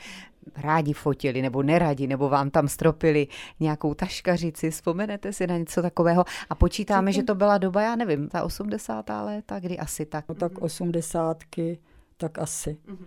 rádi 0.57 0.93
fotili 0.93 1.43
nebo 1.43 1.63
neradi, 1.63 2.07
nebo 2.07 2.29
vám 2.29 2.51
tam 2.51 2.69
stropili 2.69 3.27
nějakou 3.61 3.95
taškařici, 3.95 4.71
vzpomenete 4.71 5.33
si 5.33 5.47
na 5.47 5.59
něco 5.59 5.83
takového 5.83 6.25
a 6.51 6.55
počítáme, 6.55 7.13
že 7.13 7.23
to 7.23 7.35
byla 7.35 7.59
doba, 7.59 7.83
já 7.83 7.97
nevím, 7.97 8.29
ta 8.29 8.43
80. 8.43 9.11
léta, 9.25 9.61
kdy 9.61 9.79
asi 9.79 10.07
tak. 10.07 10.25
No 10.29 10.35
tak 10.35 10.59
osmdesátky, 10.59 11.79
tak 12.17 12.39
asi. 12.39 12.77
Mhm. 12.87 13.07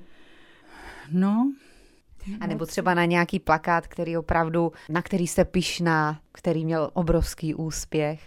No, 1.11 1.53
a 2.39 2.47
nebo 2.47 2.65
třeba 2.65 2.93
na 2.93 3.05
nějaký 3.05 3.39
plakát, 3.39 3.87
který 3.87 4.17
opravdu, 4.17 4.71
na 4.89 5.01
který 5.01 5.27
jste 5.27 5.45
pišná, 5.45 6.19
který 6.31 6.65
měl 6.65 6.89
obrovský 6.93 7.55
úspěch? 7.55 8.21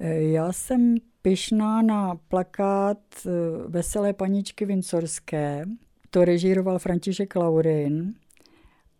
Eh, 0.00 0.22
já 0.22 0.52
jsem 0.52 0.94
pišná 1.22 1.82
na 1.82 2.14
plakát 2.28 2.98
eh, 3.26 3.30
Veselé 3.68 4.12
paničky 4.12 4.64
Vincorské. 4.64 5.64
To 6.10 6.24
režíroval 6.24 6.78
František 6.78 7.36
Laurin. 7.36 8.14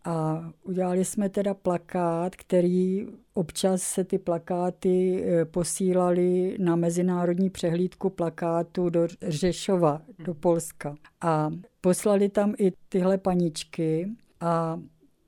A 0.04 0.50
udělali 0.62 1.04
jsme 1.04 1.28
teda 1.28 1.54
plakát, 1.54 2.36
který 2.36 3.06
občas 3.34 3.82
se 3.82 4.04
ty 4.04 4.18
plakáty 4.18 5.24
eh, 5.24 5.44
posílali 5.44 6.56
na 6.58 6.76
mezinárodní 6.76 7.50
přehlídku 7.50 8.10
plakátu 8.10 8.90
do 8.90 9.08
Řešova, 9.22 10.02
do 10.18 10.34
Polska. 10.34 10.94
A 11.20 11.50
poslali 11.80 12.28
tam 12.28 12.54
i 12.58 12.72
tyhle 12.88 13.18
paničky 13.18 14.08
a 14.40 14.80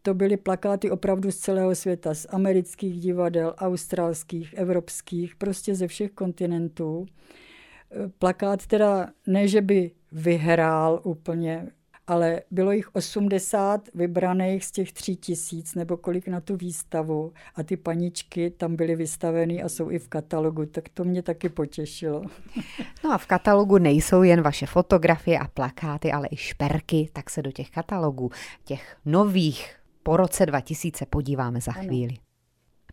to 0.02 0.14
byly 0.14 0.36
plakáty 0.36 0.90
opravdu 0.90 1.30
z 1.30 1.36
celého 1.36 1.74
světa, 1.74 2.14
z 2.14 2.26
amerických 2.30 3.00
divadel, 3.00 3.54
australských, 3.58 4.54
evropských, 4.54 5.36
prostě 5.36 5.74
ze 5.74 5.86
všech 5.86 6.10
kontinentů. 6.10 7.06
Eh, 7.90 8.08
plakát 8.18 8.66
teda 8.66 9.08
ne, 9.26 9.48
že 9.48 9.60
by 9.60 9.90
vyhrál 10.12 11.00
úplně 11.04 11.68
ale 12.06 12.42
bylo 12.50 12.72
jich 12.72 12.94
80 12.94 13.88
vybraných 13.94 14.64
z 14.64 14.70
těch 14.70 14.92
tří 14.92 15.16
tisíc 15.16 15.74
nebo 15.74 15.96
kolik 15.96 16.28
na 16.28 16.40
tu 16.40 16.56
výstavu 16.56 17.32
a 17.54 17.62
ty 17.62 17.76
paničky 17.76 18.50
tam 18.50 18.76
byly 18.76 18.96
vystaveny 18.96 19.62
a 19.62 19.68
jsou 19.68 19.90
i 19.90 19.98
v 19.98 20.08
katalogu, 20.08 20.66
tak 20.66 20.88
to 20.88 21.04
mě 21.04 21.22
taky 21.22 21.48
potěšilo. 21.48 22.22
No 23.04 23.12
a 23.12 23.18
v 23.18 23.26
katalogu 23.26 23.78
nejsou 23.78 24.22
jen 24.22 24.42
vaše 24.42 24.66
fotografie 24.66 25.38
a 25.38 25.48
plakáty, 25.48 26.12
ale 26.12 26.28
i 26.30 26.36
šperky, 26.36 27.08
tak 27.12 27.30
se 27.30 27.42
do 27.42 27.52
těch 27.52 27.70
katalogů, 27.70 28.30
těch 28.64 28.96
nových 29.04 29.76
po 30.02 30.16
roce 30.16 30.46
2000 30.46 31.06
podíváme 31.06 31.60
za 31.60 31.72
chvíli. 31.72 32.12
Ano. 32.12 32.22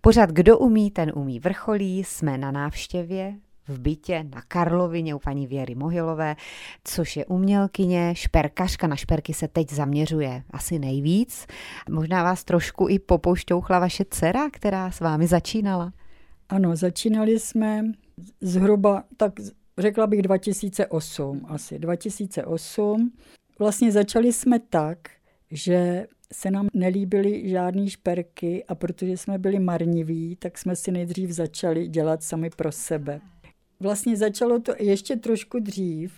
Pořád 0.01 0.29
kdo 0.29 0.57
umí, 0.57 0.91
ten 0.91 1.11
umí 1.15 1.39
vrcholí, 1.39 2.03
jsme 2.03 2.37
na 2.37 2.51
návštěvě 2.51 3.35
v 3.69 3.79
bytě 3.79 4.25
na 4.35 4.41
Karlovině 4.47 5.15
u 5.15 5.19
paní 5.19 5.47
Věry 5.47 5.75
Mohylové, 5.75 6.35
což 6.83 7.17
je 7.17 7.25
umělkyně, 7.25 8.15
šperkařka. 8.15 8.87
Na 8.87 8.95
šperky 8.95 9.33
se 9.33 9.47
teď 9.47 9.71
zaměřuje 9.71 10.43
asi 10.51 10.79
nejvíc. 10.79 11.47
Možná 11.89 12.23
vás 12.23 12.43
trošku 12.43 12.87
i 12.89 12.99
popoušťouchla 12.99 13.79
vaše 13.79 14.05
dcera, 14.09 14.49
která 14.49 14.91
s 14.91 14.99
vámi 14.99 15.27
začínala. 15.27 15.93
Ano, 16.49 16.75
začínali 16.75 17.39
jsme 17.39 17.83
zhruba, 18.41 19.03
tak 19.17 19.33
řekla 19.77 20.07
bych 20.07 20.21
2008 20.21 21.45
asi. 21.47 21.79
2008. 21.79 23.11
Vlastně 23.59 23.91
začali 23.91 24.33
jsme 24.33 24.59
tak, 24.59 24.97
že 25.51 26.07
se 26.33 26.51
nám 26.51 26.67
nelíbily 26.73 27.49
žádné 27.49 27.89
šperky 27.89 28.65
a 28.67 28.75
protože 28.75 29.17
jsme 29.17 29.37
byli 29.37 29.59
marniví, 29.59 30.35
tak 30.35 30.57
jsme 30.57 30.75
si 30.75 30.91
nejdřív 30.91 31.31
začali 31.31 31.87
dělat 31.87 32.23
sami 32.23 32.49
pro 32.49 32.71
sebe. 32.71 33.21
Vlastně 33.79 34.17
začalo 34.17 34.59
to 34.59 34.73
ještě 34.79 35.15
trošku 35.15 35.59
dřív. 35.59 36.13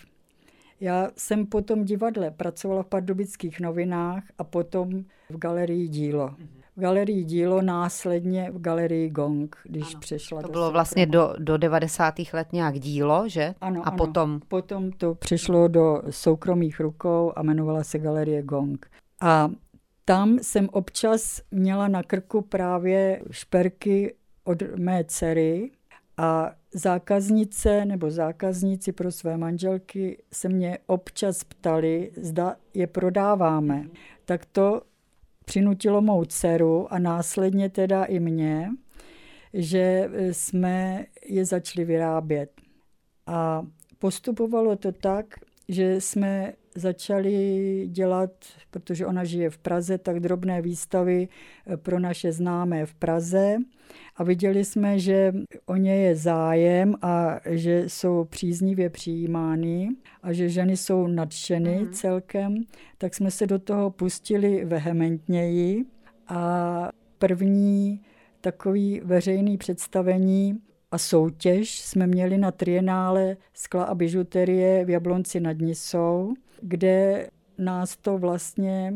Já 0.79 1.09
jsem 1.17 1.45
po 1.45 1.61
tom 1.61 1.85
divadle 1.85 2.31
pracovala 2.31 2.83
v 2.83 2.87
pardubických 2.87 3.59
novinách 3.59 4.23
a 4.37 4.43
potom 4.43 5.03
v 5.29 5.37
galerii 5.37 5.87
Dílo. 5.87 6.35
V 6.77 6.79
galerii 6.79 7.23
Dílo, 7.23 7.61
následně 7.61 8.51
v 8.51 8.61
galerii 8.61 9.09
Gong, 9.09 9.55
když 9.63 9.91
ano, 9.93 9.99
přešla. 9.99 10.41
To 10.41 10.47
do 10.47 10.51
bylo 10.51 10.71
vlastně 10.71 11.05
do, 11.05 11.33
do 11.39 11.57
90. 11.57 12.15
let 12.33 12.47
nějak 12.53 12.79
dílo, 12.79 13.29
že? 13.29 13.55
Ano, 13.61 13.81
a 13.81 13.83
ano. 13.85 13.97
potom? 13.97 14.39
Potom 14.47 14.91
to 14.91 15.15
přešlo 15.15 15.67
do 15.67 16.01
soukromých 16.09 16.79
rukou 16.79 17.33
a 17.35 17.41
jmenovala 17.41 17.83
se 17.83 17.99
galerie 17.99 18.43
Gong. 18.43 18.89
A 19.21 19.49
tam 20.05 20.39
jsem 20.41 20.69
občas 20.71 21.41
měla 21.51 21.87
na 21.87 22.03
krku 22.03 22.41
právě 22.41 23.21
šperky 23.31 24.15
od 24.43 24.61
mé 24.77 25.03
dcery, 25.03 25.71
a 26.17 26.51
zákaznice 26.73 27.85
nebo 27.85 28.11
zákazníci 28.11 28.91
pro 28.91 29.11
své 29.11 29.37
manželky 29.37 30.23
se 30.33 30.49
mě 30.49 30.77
občas 30.87 31.43
ptali, 31.43 32.11
zda 32.17 32.55
je 32.73 32.87
prodáváme. 32.87 33.87
Tak 34.25 34.45
to 34.45 34.81
přinutilo 35.45 36.01
mou 36.01 36.25
dceru 36.25 36.93
a 36.93 36.99
následně 36.99 37.69
teda 37.69 38.03
i 38.03 38.19
mě, 38.19 38.69
že 39.53 40.09
jsme 40.31 41.05
je 41.25 41.45
začali 41.45 41.85
vyrábět. 41.85 42.51
A 43.27 43.65
postupovalo 43.99 44.75
to 44.75 44.91
tak, 44.91 45.25
že 45.67 46.01
jsme 46.01 46.53
začali 46.75 47.87
dělat, 47.87 48.31
protože 48.71 49.05
ona 49.05 49.23
žije 49.23 49.49
v 49.49 49.57
Praze, 49.57 49.97
tak 49.97 50.19
drobné 50.19 50.61
výstavy 50.61 51.27
eh, 51.67 51.77
pro 51.77 51.99
naše 51.99 52.31
známé 52.31 52.85
v 52.85 52.93
Praze. 52.93 53.57
A 54.15 54.23
viděli 54.23 54.65
jsme, 54.65 54.99
že 54.99 55.33
o 55.65 55.75
ně 55.75 55.95
je 55.95 56.15
zájem 56.15 56.95
a 57.01 57.39
že 57.49 57.83
jsou 57.87 58.25
příznivě 58.25 58.89
přijímány 58.89 59.89
a 60.23 60.33
že 60.33 60.49
ženy 60.49 60.77
jsou 60.77 61.07
nadšeny 61.07 61.79
mm. 61.79 61.93
celkem, 61.93 62.63
tak 62.97 63.15
jsme 63.15 63.31
se 63.31 63.47
do 63.47 63.59
toho 63.59 63.91
pustili 63.91 64.65
vehementněji 64.65 65.85
a 66.27 66.89
první 67.17 68.01
takový 68.41 69.01
veřejný 69.03 69.57
představení 69.57 70.59
a 70.91 70.97
soutěž 70.97 71.79
jsme 71.79 72.07
měli 72.07 72.37
na 72.37 72.51
trienále 72.51 73.37
skla 73.53 73.83
a 73.83 73.95
bižuterie 73.95 74.85
v 74.85 74.89
Jablonci 74.89 75.39
nad 75.39 75.57
Nisou, 75.57 76.33
kde 76.61 77.27
nás 77.57 77.97
to 77.97 78.17
vlastně, 78.17 78.93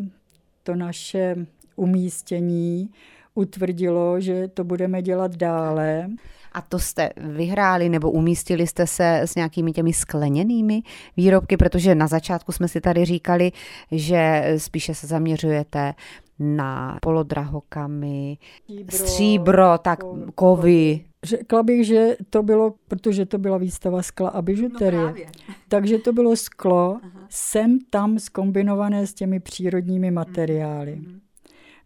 to 0.63 0.75
naše 0.75 1.35
umístění 1.75 2.89
utvrdilo, 3.35 4.21
že 4.21 4.47
to 4.47 4.63
budeme 4.63 5.01
dělat 5.01 5.35
dále. 5.35 6.09
A 6.51 6.61
to 6.61 6.79
jste 6.79 7.09
vyhráli 7.17 7.89
nebo 7.89 8.11
umístili 8.11 8.67
jste 8.67 8.87
se 8.87 9.19
s 9.19 9.35
nějakými 9.35 9.71
těmi 9.71 9.93
skleněnými 9.93 10.81
výrobky, 11.17 11.57
protože 11.57 11.95
na 11.95 12.07
začátku 12.07 12.51
jsme 12.51 12.67
si 12.67 12.81
tady 12.81 13.05
říkali, 13.05 13.51
že 13.91 14.53
spíše 14.57 14.95
se 14.95 15.07
zaměřujete 15.07 15.93
na 16.39 16.99
polodrahokamy, 17.01 18.37
stříbro, 18.63 18.97
stříbro 18.97 19.77
tak 19.77 19.99
kovy. 19.99 20.31
kovy. 20.35 21.05
Řekla 21.23 21.63
bych, 21.63 21.85
že 21.85 22.17
to 22.29 22.43
bylo, 22.43 22.73
protože 22.87 23.25
to 23.25 23.37
byla 23.37 23.57
výstava 23.57 24.01
skla 24.01 24.29
a 24.29 24.41
bižuterie. 24.41 25.01
No 25.01 25.13
takže 25.69 25.97
to 25.97 26.13
bylo 26.13 26.35
sklo, 26.35 26.99
Aha. 27.03 27.27
sem 27.29 27.79
tam 27.89 28.19
skombinované 28.19 29.07
s 29.07 29.13
těmi 29.13 29.39
přírodními 29.39 30.11
materiály. 30.11 30.95
Mm-hmm. 30.95 31.19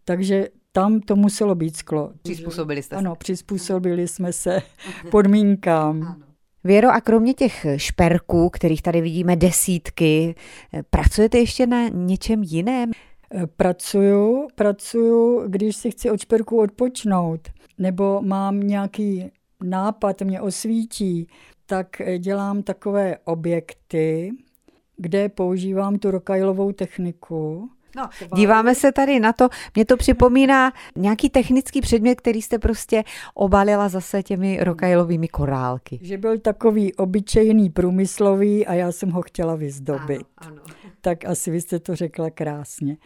Takže 0.05 0.47
tam 0.71 0.99
to 0.99 1.15
muselo 1.15 1.55
být 1.55 1.77
sklo. 1.77 2.11
Přizpůsobili 2.21 2.83
jste 2.83 2.95
se. 2.95 2.99
Ano, 2.99 3.15
přizpůsobili 3.15 4.07
jsme 4.07 4.33
se 4.33 4.61
podmínkám. 5.11 6.03
Ano. 6.03 6.15
Věro, 6.63 6.89
a 6.89 7.01
kromě 7.01 7.33
těch 7.33 7.65
šperků, 7.75 8.49
kterých 8.49 8.81
tady 8.81 9.01
vidíme 9.01 9.35
desítky, 9.35 10.35
pracujete 10.89 11.37
ještě 11.37 11.67
na 11.67 11.87
něčem 11.87 12.43
jiném? 12.43 12.91
Pracuju, 13.55 14.47
pracuju, 14.55 15.47
když 15.47 15.75
si 15.75 15.91
chci 15.91 16.11
od 16.11 16.21
šperků 16.21 16.59
odpočnout, 16.59 17.49
nebo 17.77 18.21
mám 18.21 18.59
nějaký 18.59 19.31
nápad, 19.63 20.21
mě 20.21 20.41
osvítí, 20.41 21.27
tak 21.65 22.01
dělám 22.17 22.63
takové 22.63 23.17
objekty, 23.23 24.31
kde 24.97 25.29
používám 25.29 25.95
tu 25.95 26.11
rokajlovou 26.11 26.71
techniku 26.71 27.69
No, 27.95 28.09
díváme 28.35 28.75
se 28.75 28.91
tady 28.91 29.19
na 29.19 29.33
to, 29.33 29.49
mě 29.75 29.85
to 29.85 29.97
připomíná 29.97 30.73
nějaký 30.95 31.29
technický 31.29 31.81
předmět, 31.81 32.15
který 32.15 32.41
jste 32.41 32.59
prostě 32.59 33.03
obalila 33.33 33.89
zase 33.89 34.23
těmi 34.23 34.59
rokajlovými 34.63 35.27
korálky. 35.27 35.99
Že 36.01 36.17
byl 36.17 36.37
takový 36.37 36.93
obyčejný 36.93 37.69
průmyslový 37.69 38.67
a 38.67 38.73
já 38.73 38.91
jsem 38.91 39.09
ho 39.11 39.21
chtěla 39.21 39.55
vyzdobit. 39.55 40.21
Ano, 40.37 40.55
ano. 40.67 40.78
Tak 41.01 41.25
asi 41.25 41.51
vy 41.51 41.61
jste 41.61 41.79
to 41.79 41.95
řekla 41.95 42.29
krásně. 42.29 42.97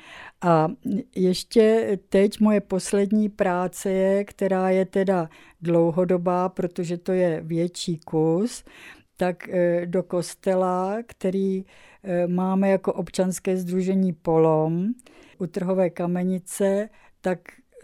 A 0.41 0.67
ještě 1.15 1.97
teď 2.09 2.39
moje 2.39 2.61
poslední 2.61 3.29
práce 3.29 3.91
je, 3.91 4.23
která 4.23 4.69
je 4.69 4.85
teda 4.85 5.29
dlouhodobá, 5.61 6.49
protože 6.49 6.97
to 6.97 7.11
je 7.11 7.41
větší 7.41 7.97
kus, 7.97 8.63
tak 9.17 9.49
eh, 9.49 9.85
do 9.85 10.03
kostela, 10.03 10.97
který 11.07 11.65
eh, 12.03 12.27
máme 12.27 12.69
jako 12.69 12.93
občanské 12.93 13.57
združení 13.57 14.13
Polom 14.13 14.87
u 15.39 15.47
trhové 15.47 15.89
kamenice, 15.89 16.89
tak 17.21 17.39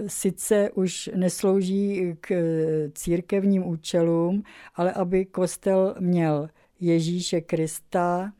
sice 0.08 0.72
už 0.72 1.10
neslouží 1.16 2.16
k 2.22 2.32
eh, 2.32 2.92
církevním 2.92 3.68
účelům, 3.68 4.44
ale 4.76 4.94
aby 4.94 5.26
kostel 5.26 5.96
měl 6.00 6.50
Ježíše 6.80 7.42
Krista, 7.42 8.32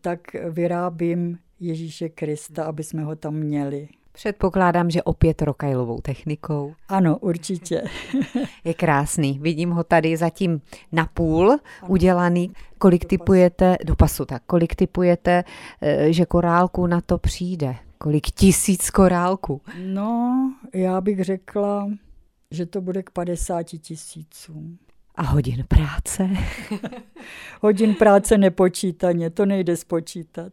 tak 0.00 0.20
vyrábím 0.50 1.38
Ježíše 1.60 2.08
Krista, 2.08 2.64
aby 2.64 2.84
jsme 2.84 3.04
ho 3.04 3.16
tam 3.16 3.34
měli. 3.34 3.88
Předpokládám, 4.12 4.90
že 4.90 5.02
opět 5.02 5.42
rokajlovou 5.42 6.00
technikou. 6.00 6.74
Ano, 6.88 7.18
určitě. 7.18 7.82
Je 8.64 8.74
krásný. 8.74 9.38
Vidím 9.42 9.70
ho 9.70 9.84
tady 9.84 10.16
zatím 10.16 10.60
na 10.92 11.06
půl 11.14 11.58
udělaný. 11.88 12.52
Kolik 12.78 13.04
typujete, 13.04 13.76
do 13.84 13.96
pasu 13.96 14.24
tak, 14.24 14.42
kolik 14.46 14.74
typujete, 14.74 15.44
eh, 15.80 16.12
že 16.12 16.26
korálku 16.26 16.86
na 16.86 17.00
to 17.00 17.18
přijde? 17.18 17.76
Kolik 17.98 18.26
tisíc 18.26 18.90
korálků? 18.90 19.60
No, 19.86 20.52
já 20.74 21.00
bych 21.00 21.24
řekla, 21.24 21.90
že 22.50 22.66
to 22.66 22.80
bude 22.80 23.02
k 23.02 23.10
50 23.10 23.62
tisícům. 23.62 24.78
A 25.22 25.24
hodin 25.24 25.64
práce? 25.68 26.28
hodin 27.60 27.94
práce 27.94 28.38
nepočítaně, 28.38 29.30
to 29.30 29.46
nejde 29.46 29.76
spočítat. 29.76 30.52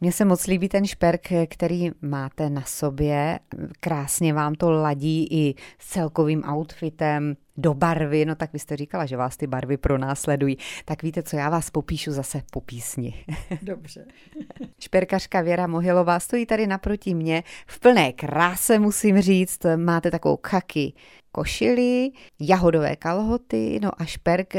Mně 0.00 0.12
se 0.12 0.24
moc 0.24 0.46
líbí 0.46 0.68
ten 0.68 0.86
šperk, 0.86 1.28
který 1.48 1.90
máte 2.02 2.50
na 2.50 2.62
sobě. 2.62 3.38
Krásně 3.80 4.32
vám 4.32 4.54
to 4.54 4.70
ladí 4.70 5.26
i 5.30 5.54
s 5.78 5.88
celkovým 5.88 6.44
outfitem, 6.44 7.36
do 7.56 7.74
barvy, 7.74 8.24
no 8.24 8.34
tak 8.34 8.52
vy 8.52 8.58
jste 8.58 8.76
říkala, 8.76 9.06
že 9.06 9.16
vás 9.16 9.36
ty 9.36 9.46
barvy 9.46 9.76
pronásledují. 9.76 10.58
Tak 10.84 11.02
víte 11.02 11.22
co, 11.22 11.36
já 11.36 11.50
vás 11.50 11.70
popíšu 11.70 12.12
zase 12.12 12.42
po 12.50 12.60
písni. 12.60 13.24
Dobře. 13.62 14.06
Šperkařka 14.78 15.40
Věra 15.40 15.66
Mohilová 15.66 16.20
stojí 16.20 16.46
tady 16.46 16.66
naproti 16.66 17.14
mě 17.14 17.42
v 17.66 17.80
plné 17.80 18.12
kráse, 18.12 18.78
musím 18.78 19.20
říct. 19.20 19.66
Máte 19.76 20.10
takovou 20.10 20.36
kaky 20.36 20.92
košily, 21.32 22.10
jahodové 22.40 22.96
kalhoty, 22.96 23.80
no 23.82 23.90
a 23.98 24.04
šperk, 24.04 24.54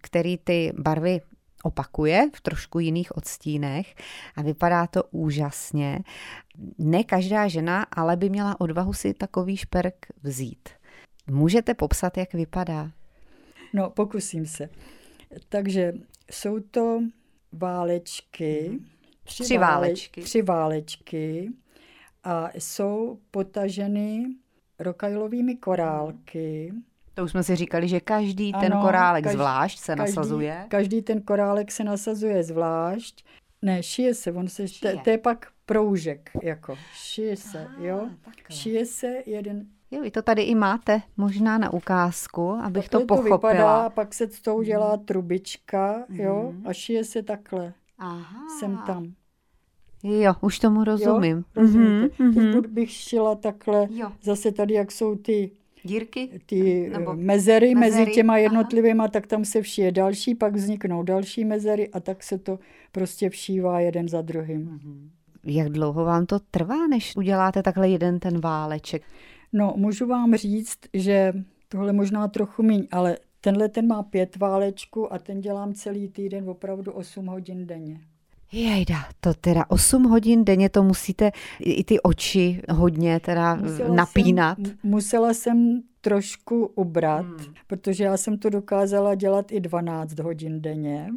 který 0.00 0.38
ty 0.38 0.72
barvy 0.78 1.20
opakuje 1.62 2.30
v 2.34 2.40
trošku 2.40 2.78
jiných 2.78 3.16
odstínech 3.16 3.94
a 4.36 4.42
vypadá 4.42 4.86
to 4.86 5.02
úžasně. 5.10 6.00
Ne 6.78 7.04
každá 7.04 7.48
žena 7.48 7.82
ale 7.82 8.16
by 8.16 8.30
měla 8.30 8.60
odvahu 8.60 8.92
si 8.92 9.14
takový 9.14 9.56
šperk 9.56 10.06
vzít. 10.22 10.68
Můžete 11.30 11.74
popsat, 11.74 12.16
jak 12.16 12.32
vypadá? 12.32 12.90
No, 13.72 13.90
pokusím 13.90 14.46
se. 14.46 14.68
Takže 15.48 15.92
jsou 16.30 16.60
to 16.60 17.00
válečky, 17.52 18.68
mhm. 18.70 18.86
tři, 19.24 19.42
tři 19.42 19.58
válečky. 19.58 20.22
Tři 20.22 20.42
válečky 20.42 21.52
a 22.24 22.50
jsou 22.54 23.18
potaženy 23.30 24.26
rokajlovými 24.78 25.56
korálky. 25.56 26.72
To 27.14 27.24
už 27.24 27.30
jsme 27.30 27.42
si 27.42 27.56
říkali, 27.56 27.88
že 27.88 28.00
každý 28.00 28.54
ano, 28.54 28.62
ten 28.62 28.72
korálek 28.72 29.24
každý, 29.24 29.36
zvlášť 29.36 29.78
se 29.78 29.96
každý, 29.96 30.16
nasazuje. 30.16 30.66
Každý 30.68 31.02
ten 31.02 31.22
korálek 31.22 31.72
se 31.72 31.84
nasazuje 31.84 32.42
zvlášť. 32.42 33.24
Ne, 33.62 33.82
šije 33.82 34.14
se, 34.14 34.32
on 34.32 34.48
se, 34.48 34.68
šije. 34.68 35.00
to 35.04 35.10
je 35.10 35.18
pak 35.18 35.52
proužek, 35.66 36.30
jako, 36.42 36.78
šije 36.94 37.36
se, 37.36 37.64
Aha, 37.64 37.84
jo. 37.84 38.10
Takhle. 38.24 38.56
Šije 38.56 38.86
se 38.86 39.22
jeden 39.26 39.66
Jo, 39.90 40.02
vy 40.02 40.10
to 40.10 40.22
tady 40.22 40.42
i 40.42 40.54
máte, 40.54 41.02
možná 41.16 41.58
na 41.58 41.72
ukázku, 41.72 42.50
abych 42.50 42.88
to, 42.88 43.00
to 43.00 43.06
pochopila. 43.06 43.38
To 43.38 43.48
vypadá, 43.48 43.90
pak 43.90 44.14
se 44.14 44.28
s 44.28 44.40
tou 44.40 44.62
dělá 44.62 44.96
mhm. 44.96 45.04
trubička, 45.04 46.04
jo, 46.08 46.52
mm. 46.52 46.66
a 46.66 46.72
šije 46.72 47.04
se 47.04 47.22
takhle. 47.22 47.72
Aha. 47.98 48.40
Jsem 48.58 48.78
tam. 48.86 49.12
Jo, 50.02 50.34
už 50.40 50.58
tomu 50.58 50.84
rozumím. 50.84 51.36
Jo, 51.36 51.62
rozumíte. 51.62 52.24
Mm-hmm. 52.24 52.62
Teď 52.62 52.70
bych 52.70 52.90
šila 52.90 53.34
takhle, 53.34 53.88
jo. 53.90 54.12
zase 54.22 54.52
tady, 54.52 54.74
jak 54.74 54.92
jsou 54.92 55.16
ty 55.16 55.50
dírky? 55.84 56.40
Ty 56.46 56.90
Nebo 56.92 57.16
mezery, 57.16 57.74
mezery 57.74 58.04
mezi 58.04 58.14
těma 58.14 58.38
jednotlivými, 58.38 58.98
Aha. 58.98 59.08
tak 59.08 59.26
tam 59.26 59.44
se 59.44 59.62
všije 59.62 59.92
další, 59.92 60.34
pak 60.34 60.54
vzniknou 60.54 61.02
další 61.02 61.44
mezery 61.44 61.88
a 61.88 62.00
tak 62.00 62.22
se 62.22 62.38
to 62.38 62.58
prostě 62.92 63.30
všívá 63.30 63.80
jeden 63.80 64.08
za 64.08 64.22
druhým. 64.22 64.60
Mhm. 64.60 65.10
Jak 65.44 65.68
dlouho 65.68 66.04
vám 66.04 66.26
to 66.26 66.38
trvá, 66.38 66.86
než 66.86 67.16
uděláte 67.16 67.62
takhle 67.62 67.88
jeden 67.88 68.18
ten 68.18 68.40
váleček? 68.40 69.02
No, 69.52 69.72
můžu 69.76 70.06
vám 70.06 70.34
říct, 70.34 70.78
že 70.94 71.32
tohle 71.68 71.92
možná 71.92 72.28
trochu 72.28 72.62
míň, 72.62 72.88
ale 72.90 73.18
tenhle 73.40 73.68
ten 73.68 73.86
má 73.86 74.02
pět 74.02 74.36
válečků 74.36 75.12
a 75.12 75.18
ten 75.18 75.40
dělám 75.40 75.74
celý 75.74 76.08
týden 76.08 76.50
opravdu 76.50 76.92
8 76.92 77.26
hodin 77.26 77.66
denně. 77.66 78.00
Jejda, 78.52 78.96
to 79.20 79.34
teda 79.34 79.64
8 79.68 80.04
hodin 80.04 80.44
denně 80.44 80.68
to 80.68 80.82
musíte 80.82 81.30
i 81.60 81.84
ty 81.84 82.00
oči 82.00 82.62
hodně 82.70 83.20
teda 83.20 83.54
musela 83.54 83.94
napínat. 83.94 84.58
Jsem, 84.66 84.78
musela 84.82 85.34
jsem 85.34 85.82
trošku 86.00 86.66
ubrat, 86.74 87.26
hmm. 87.26 87.54
protože 87.66 88.04
já 88.04 88.16
jsem 88.16 88.38
to 88.38 88.50
dokázala 88.50 89.14
dělat 89.14 89.52
i 89.52 89.60
12 89.60 90.18
hodin 90.18 90.60
denně, 90.62 91.08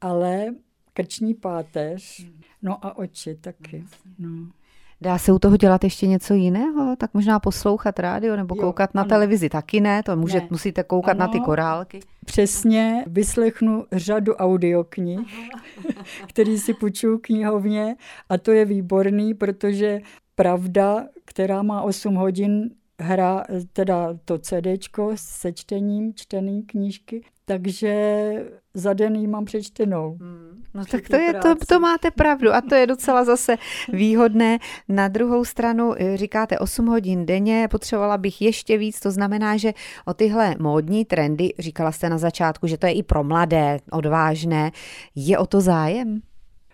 ale 0.00 0.54
krční 0.92 1.34
páteř, 1.34 2.20
hmm. 2.20 2.40
no 2.62 2.86
a 2.86 2.98
oči 2.98 3.34
taky. 3.34 3.84
No. 4.18 4.57
Dá 5.00 5.18
se 5.18 5.32
u 5.32 5.38
toho 5.38 5.56
dělat 5.56 5.84
ještě 5.84 6.06
něco 6.06 6.34
jiného? 6.34 6.96
Tak 6.96 7.14
možná 7.14 7.40
poslouchat 7.40 7.98
rádio 7.98 8.36
nebo 8.36 8.54
jo, 8.54 8.62
koukat 8.62 8.94
na 8.94 9.02
ano. 9.02 9.08
televizi 9.08 9.48
taky 9.48 9.80
ne? 9.80 10.02
To 10.02 10.16
může, 10.16 10.40
ne. 10.40 10.48
musíte 10.50 10.82
koukat 10.82 11.10
ano, 11.10 11.20
na 11.20 11.28
ty 11.28 11.40
korálky. 11.40 12.00
Přesně, 12.24 13.04
vyslechnu 13.06 13.84
řadu 13.92 14.34
audioknih, 14.34 15.50
který 16.28 16.58
si 16.58 16.74
půjčuju 16.74 17.18
knihovně 17.18 17.96
a 18.28 18.38
to 18.38 18.52
je 18.52 18.64
výborný, 18.64 19.34
protože 19.34 20.00
pravda, 20.34 21.06
která 21.24 21.62
má 21.62 21.82
8 21.82 22.14
hodin, 22.14 22.70
hra, 23.00 23.44
teda 23.72 24.18
to 24.24 24.38
CDčko 24.38 25.12
se 25.14 25.52
čtením, 25.52 26.14
čtený 26.14 26.62
knížky, 26.62 27.22
takže 27.44 28.44
za 28.78 28.92
den 28.92 29.16
jí 29.16 29.26
mám 29.26 29.44
přečtenou. 29.44 30.16
Hmm. 30.20 30.62
No 30.74 30.84
tak 30.84 31.08
to, 31.08 31.16
je, 31.16 31.34
to, 31.34 31.54
to 31.68 31.80
máte 31.80 32.10
pravdu 32.10 32.54
a 32.54 32.60
to 32.60 32.74
je 32.74 32.86
docela 32.86 33.24
zase 33.24 33.56
výhodné. 33.92 34.58
Na 34.88 35.08
druhou 35.08 35.44
stranu 35.44 35.94
eh, 35.98 36.16
říkáte 36.16 36.58
8 36.58 36.86
hodin 36.86 37.26
denně, 37.26 37.68
potřebovala 37.70 38.18
bych 38.18 38.42
ještě 38.42 38.78
víc, 38.78 39.00
to 39.00 39.10
znamená, 39.10 39.56
že 39.56 39.72
o 40.04 40.14
tyhle 40.14 40.54
módní 40.58 41.04
trendy, 41.04 41.54
říkala 41.58 41.92
jste 41.92 42.08
na 42.08 42.18
začátku, 42.18 42.66
že 42.66 42.78
to 42.78 42.86
je 42.86 42.92
i 42.92 43.02
pro 43.02 43.24
mladé, 43.24 43.78
odvážné, 43.90 44.70
je 45.14 45.38
o 45.38 45.46
to 45.46 45.60
zájem? 45.60 46.20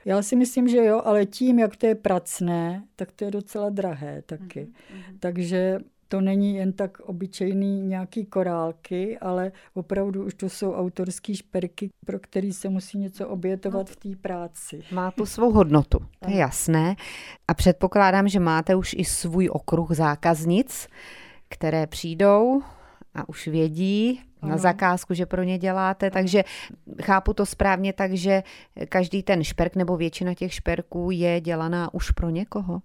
Já 0.04 0.22
si 0.22 0.36
myslím, 0.36 0.68
že 0.68 0.76
jo, 0.76 1.02
ale 1.04 1.26
tím, 1.26 1.58
jak 1.58 1.76
to 1.76 1.86
je 1.86 1.94
pracné, 1.94 2.82
tak 2.96 3.12
to 3.12 3.24
je 3.24 3.30
docela 3.30 3.70
drahé 3.70 4.22
taky. 4.26 4.60
Mm-hmm. 4.60 5.16
Takže 5.20 5.78
to 6.14 6.20
není 6.20 6.54
jen 6.54 6.72
tak 6.72 7.00
obyčejný 7.00 7.80
nějaký 7.80 8.24
korálky, 8.24 9.18
ale 9.18 9.52
opravdu 9.74 10.24
už 10.24 10.34
to 10.34 10.48
jsou 10.48 10.74
autorský 10.74 11.36
šperky, 11.36 11.90
pro 12.06 12.18
který 12.18 12.52
se 12.52 12.68
musí 12.68 12.98
něco 12.98 13.28
obětovat 13.28 13.90
v 13.90 13.96
té 13.96 14.08
práci. 14.22 14.82
Má 14.92 15.10
tu 15.10 15.26
svou 15.26 15.52
hodnotu, 15.52 15.98
to 16.20 16.30
je 16.30 16.36
jasné. 16.36 16.96
A 17.48 17.54
předpokládám, 17.54 18.28
že 18.28 18.40
máte 18.40 18.74
už 18.74 18.94
i 18.98 19.04
svůj 19.04 19.48
okruh 19.52 19.92
zákaznic, 19.92 20.88
které 21.48 21.86
přijdou 21.86 22.62
a 23.14 23.28
už 23.28 23.48
vědí 23.48 24.20
ano. 24.42 24.50
na 24.50 24.58
zakázku, 24.58 25.14
že 25.14 25.26
pro 25.26 25.42
ně 25.42 25.58
děláte, 25.58 26.10
takže 26.10 26.44
chápu 27.02 27.32
to 27.32 27.46
správně 27.46 27.92
tak, 27.92 28.12
že 28.12 28.42
každý 28.88 29.22
ten 29.22 29.44
šperk 29.44 29.76
nebo 29.76 29.96
většina 29.96 30.34
těch 30.34 30.54
šperků 30.54 31.10
je 31.10 31.40
dělaná 31.40 31.94
už 31.94 32.10
pro 32.10 32.30
někoho? 32.30 32.82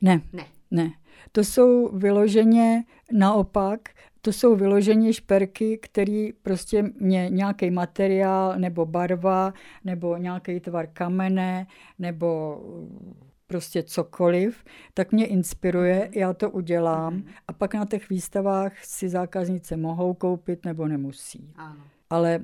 Ne. 0.00 0.20
Ne. 0.32 0.44
Ne. 0.72 0.90
To 1.32 1.44
jsou 1.44 1.88
vyloženě 1.98 2.84
naopak, 3.12 3.80
to 4.20 4.32
jsou 4.32 4.56
vyloženě 4.56 5.12
šperky, 5.12 5.78
které 5.78 6.28
prostě 6.42 6.82
mě 7.00 7.26
nějaký 7.30 7.70
materiál 7.70 8.58
nebo 8.58 8.86
barva 8.86 9.54
nebo 9.84 10.16
nějaký 10.16 10.60
tvar 10.60 10.86
kamene 10.86 11.66
nebo 11.98 12.60
prostě 13.46 13.82
cokoliv, 13.82 14.64
tak 14.94 15.12
mě 15.12 15.26
inspiruje, 15.26 15.98
mhm. 15.98 16.10
já 16.14 16.32
to 16.32 16.50
udělám 16.50 17.14
mhm. 17.14 17.24
a 17.48 17.52
pak 17.52 17.74
na 17.74 17.86
těch 17.86 18.08
výstavách 18.08 18.84
si 18.84 19.08
zákaznice 19.08 19.76
mohou 19.76 20.14
koupit 20.14 20.64
nebo 20.64 20.88
nemusí. 20.88 21.52
Ano. 21.56 21.84
Ale 22.10 22.40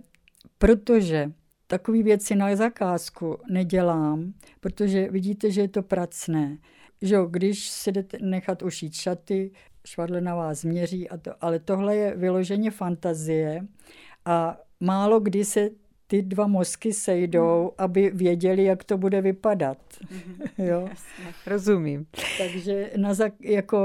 protože 0.58 1.32
takové 1.66 2.02
věci 2.02 2.34
na 2.34 2.56
zakázku 2.56 3.38
nedělám, 3.50 4.32
protože 4.60 5.10
vidíte, 5.10 5.50
že 5.50 5.60
je 5.60 5.68
to 5.68 5.82
pracné, 5.82 6.58
že 7.02 7.14
jo, 7.14 7.26
když 7.26 7.68
si 7.68 7.92
jdete 7.92 8.18
nechat 8.20 8.62
ušít 8.62 8.94
šaty, 8.94 9.50
švadle 9.86 10.20
na 10.20 10.34
vás 10.34 10.60
změří, 10.60 11.08
a 11.08 11.16
to, 11.16 11.30
ale 11.40 11.58
tohle 11.58 11.96
je 11.96 12.16
vyloženě 12.16 12.70
fantazie 12.70 13.66
a 14.24 14.58
málo 14.80 15.20
kdy 15.20 15.44
se 15.44 15.70
ty 16.06 16.22
dva 16.22 16.46
mozky 16.46 16.92
sejdou, 16.92 17.62
mm. 17.62 17.70
aby 17.78 18.10
věděli, 18.10 18.64
jak 18.64 18.84
to 18.84 18.98
bude 18.98 19.20
vypadat. 19.20 19.78
Mm. 20.10 20.66
jo? 20.66 20.86
Jasně, 20.88 21.34
rozumím. 21.46 22.06
Takže 22.38 22.90
na, 22.96 23.14
jako, 23.40 23.78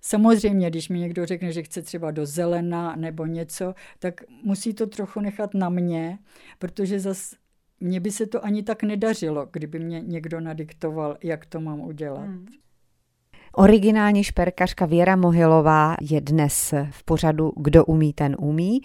samozřejmě, 0.00 0.70
když 0.70 0.88
mi 0.88 0.98
někdo 0.98 1.26
řekne, 1.26 1.52
že 1.52 1.62
chce 1.62 1.82
třeba 1.82 2.10
do 2.10 2.26
zelena 2.26 2.96
nebo 2.96 3.26
něco, 3.26 3.74
tak 3.98 4.20
musí 4.42 4.74
to 4.74 4.86
trochu 4.86 5.20
nechat 5.20 5.54
na 5.54 5.68
mě, 5.68 6.18
protože 6.58 7.00
zase 7.00 7.36
mně 7.80 8.00
by 8.00 8.10
se 8.10 8.26
to 8.26 8.44
ani 8.44 8.62
tak 8.62 8.82
nedařilo, 8.82 9.48
kdyby 9.52 9.78
mě 9.78 10.00
někdo 10.00 10.40
nadiktoval, 10.40 11.18
jak 11.22 11.46
to 11.46 11.60
mám 11.60 11.80
udělat. 11.80 12.24
Hmm. 12.24 12.46
Originální 13.56 14.24
šperkařka 14.24 14.86
Věra 14.86 15.16
Mohilová 15.16 15.96
je 16.00 16.20
dnes 16.20 16.74
v 16.90 17.04
pořadu 17.04 17.52
Kdo 17.56 17.84
umí, 17.84 18.12
ten 18.12 18.36
umí. 18.38 18.80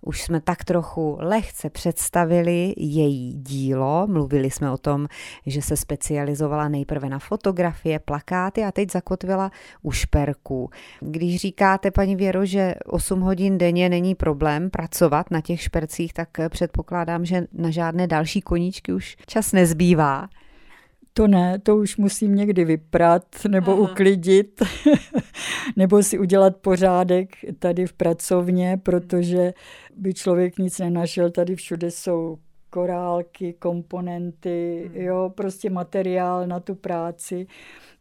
Už 0.00 0.22
jsme 0.22 0.40
tak 0.40 0.64
trochu 0.64 1.16
lehce 1.20 1.70
představili 1.70 2.74
její 2.76 3.34
dílo. 3.34 4.06
Mluvili 4.06 4.50
jsme 4.50 4.70
o 4.70 4.78
tom, 4.78 5.08
že 5.46 5.62
se 5.62 5.76
specializovala 5.76 6.68
nejprve 6.68 7.08
na 7.08 7.18
fotografie, 7.18 7.98
plakáty 7.98 8.64
a 8.64 8.72
teď 8.72 8.92
zakotvila 8.92 9.50
u 9.82 9.90
šperků. 9.92 10.70
Když 11.00 11.36
říkáte, 11.36 11.90
paní 11.90 12.16
Věro, 12.16 12.44
že 12.46 12.74
8 12.86 13.20
hodin 13.20 13.58
denně 13.58 13.88
není 13.88 14.14
problém 14.14 14.70
pracovat 14.70 15.30
na 15.30 15.40
těch 15.40 15.60
špercích, 15.60 16.12
tak 16.12 16.28
předpokládám, 16.48 17.24
že 17.24 17.46
na 17.52 17.70
žádné 17.70 18.06
další 18.06 18.40
koníčky 18.40 18.92
už 18.92 19.16
čas 19.26 19.52
nezbývá. 19.52 20.28
To 21.14 21.26
ne, 21.26 21.58
to 21.58 21.76
už 21.76 21.96
musím 21.96 22.34
někdy 22.34 22.64
vyprat 22.64 23.24
nebo 23.48 23.72
Aha. 23.72 23.80
uklidit, 23.80 24.62
nebo 25.76 26.02
si 26.02 26.18
udělat 26.18 26.56
pořádek 26.56 27.28
tady 27.58 27.86
v 27.86 27.92
pracovně, 27.92 28.80
protože 28.82 29.52
by 29.96 30.14
člověk 30.14 30.58
nic 30.58 30.78
nenašel. 30.78 31.30
Tady 31.30 31.56
všude 31.56 31.90
jsou 31.90 32.38
korálky, 32.70 33.52
komponenty, 33.52 34.90
hmm. 34.92 35.02
jo, 35.02 35.32
prostě 35.36 35.70
materiál 35.70 36.46
na 36.46 36.60
tu 36.60 36.74
práci. 36.74 37.46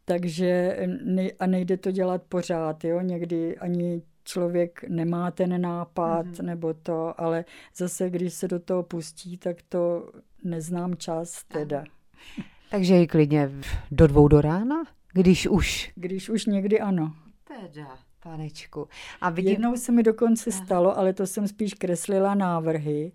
Takže 0.06 0.78
ne, 1.04 1.28
a 1.39 1.47
nejde 1.47 1.78
to 1.78 1.91
dělat 1.91 2.21
pořád, 2.30 2.84
jo, 2.84 3.02
někdy 3.02 3.58
ani 3.58 4.02
člověk 4.24 4.84
nemá 4.89 5.32
ten 5.32 5.62
nápad 5.62 6.26
mm-hmm. 6.26 6.43
nebo 6.43 6.74
to, 6.74 7.21
ale 7.21 7.45
zase, 7.76 8.10
když 8.10 8.34
se 8.34 8.47
do 8.47 8.60
toho 8.60 8.84
pustí, 8.84 9.38
tak 9.38 9.58
to 9.69 10.12
neznám 10.43 10.95
čas 10.95 11.43
teda. 11.43 11.78
Aha. 11.80 12.50
Takže 12.71 13.01
i 13.01 13.07
klidně 13.07 13.51
do 13.91 14.07
dvou 14.07 14.27
do 14.27 14.41
rána, 14.41 14.84
když 15.13 15.47
už. 15.47 15.91
Když 15.95 16.29
už 16.29 16.45
někdy 16.45 16.79
ano. 16.79 17.13
Teda, 17.47 17.88
panečku. 18.23 18.88
A 19.21 19.29
vidím... 19.29 19.51
Jednou 19.51 19.75
se 19.75 19.91
mi 19.91 20.03
dokonce 20.03 20.51
stalo, 20.51 20.97
ale 20.97 21.13
to 21.13 21.27
jsem 21.27 21.47
spíš 21.47 21.73
kreslila 21.73 22.36
návrhy. 22.36 23.12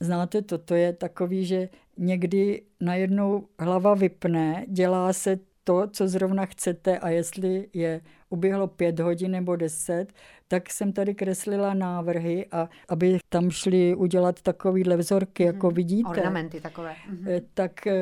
Znáte 0.00 0.42
to, 0.42 0.58
to 0.58 0.74
je 0.74 0.92
takový, 0.92 1.46
že 1.46 1.68
někdy 1.96 2.62
najednou 2.80 3.48
hlava 3.58 3.94
vypne, 3.94 4.64
dělá 4.68 5.12
se 5.12 5.38
to, 5.64 5.86
co 5.92 6.08
zrovna 6.08 6.46
chcete 6.46 6.98
a 6.98 7.08
jestli 7.08 7.68
je 7.72 8.00
uběhlo 8.30 8.66
pět 8.66 9.00
hodin 9.00 9.30
nebo 9.30 9.56
deset, 9.56 10.06
tak 10.48 10.70
jsem 10.70 10.92
tady 10.92 11.14
kreslila 11.14 11.74
návrhy 11.74 12.46
a 12.52 12.68
aby 12.88 13.18
tam 13.28 13.50
šli 13.50 13.94
udělat 13.94 14.42
takovýhle 14.42 14.96
vzorky, 14.96 15.42
jako 15.42 15.66
mhm. 15.66 15.74
vidíte. 15.74 16.08
Ornamenty 16.08 16.60
takové. 16.60 16.94
Mm-hmm. 17.10 17.42
Tak 17.54 17.86
eh, 17.86 17.94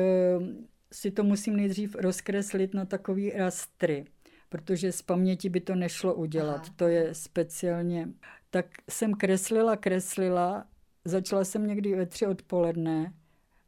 si 0.91 1.11
to 1.11 1.23
musím 1.23 1.55
nejdřív 1.55 1.95
rozkreslit 1.95 2.73
na 2.73 2.85
takový 2.85 3.29
rastry, 3.29 4.05
protože 4.49 4.91
z 4.91 5.01
paměti 5.01 5.49
by 5.49 5.59
to 5.59 5.75
nešlo 5.75 6.13
udělat. 6.13 6.61
Aha. 6.65 6.73
To 6.75 6.87
je 6.87 7.13
speciálně. 7.13 8.07
Tak 8.49 8.65
jsem 8.89 9.13
kreslila, 9.13 9.75
kreslila, 9.75 10.65
začala 11.05 11.43
jsem 11.43 11.67
někdy 11.67 11.95
ve 11.95 12.05
tři 12.05 12.27
odpoledne 12.27 13.13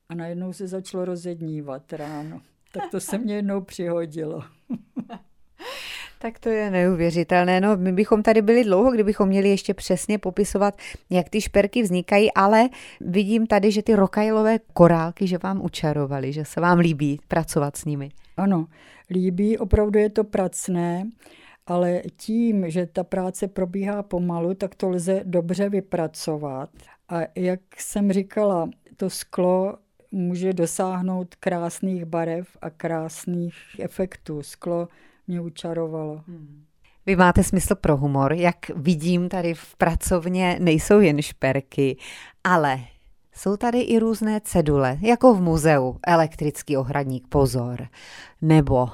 a 0.10 0.16
najednou 0.16 0.54
se 0.54 0.68
začalo 0.68 1.06
rozednívat 1.06 1.94
ráno. 1.94 2.42
Tak 2.74 2.92
to 2.92 3.00
se 3.00 3.18
mě 3.18 3.36
jednou 3.36 3.62
přihodilo. 3.62 4.44
Tak 6.22 6.40
to 6.40 6.50
je 6.50 6.72
neuvěřitelné. 6.72 7.62
No, 7.62 7.78
my 7.78 7.92
bychom 7.92 8.24
tady 8.24 8.42
byli 8.42 8.64
dlouho, 8.64 8.92
kdybychom 8.92 9.30
měli 9.30 9.50
ještě 9.50 9.74
přesně 9.74 10.18
popisovat, 10.18 10.78
jak 11.10 11.30
ty 11.30 11.42
šperky 11.42 11.82
vznikají, 11.82 12.34
ale 12.34 12.70
vidím 13.00 13.48
tady, 13.48 13.72
že 13.72 13.84
ty 13.84 13.96
rokajlové 13.96 14.60
korálky, 14.74 15.28
že 15.28 15.38
vám 15.38 15.62
učarovali, 15.62 16.34
že 16.34 16.46
se 16.46 16.62
vám 16.62 16.80
líbí 16.80 17.20
pracovat 17.28 17.76
s 17.76 17.86
nimi. 17.86 18.10
Ano, 18.38 18.68
líbí, 19.10 19.58
opravdu 19.58 20.00
je 20.00 20.10
to 20.10 20.24
pracné, 20.24 21.10
ale 21.68 22.02
tím, 22.18 22.70
že 22.70 22.86
ta 22.86 23.04
práce 23.04 23.48
probíhá 23.48 24.04
pomalu, 24.04 24.54
tak 24.54 24.76
to 24.76 24.90
lze 24.90 25.22
dobře 25.24 25.70
vypracovat. 25.70 26.70
A 27.10 27.20
jak 27.36 27.60
jsem 27.78 28.12
říkala, 28.12 28.70
to 28.96 29.10
sklo 29.10 29.78
může 30.12 30.54
dosáhnout 30.54 31.36
krásných 31.36 32.06
barev 32.06 32.58
a 32.62 32.70
krásných 32.70 33.56
efektů. 33.80 34.44
Sklo 34.44 34.88
mě 35.32 35.42
učarovalo. 35.42 36.24
Hmm. 36.28 36.64
Vy 37.06 37.16
máte 37.16 37.44
smysl 37.44 37.76
pro 37.76 37.98
humor, 37.98 38.34
jak 38.34 38.56
vidím 38.76 39.30
tady 39.30 39.54
v 39.54 39.76
pracovně, 39.78 40.58
nejsou 40.60 41.00
jen 41.00 41.22
šperky, 41.22 41.98
ale 42.44 42.80
jsou 43.34 43.58
tady 43.58 43.82
i 43.82 44.00
různé 44.00 44.42
cedule, 44.42 44.98
jako 45.02 45.34
v 45.34 45.42
muzeu, 45.42 45.98
elektrický 46.08 46.78
ohradník, 46.78 47.28
pozor, 47.28 47.88
nebo 48.42 48.90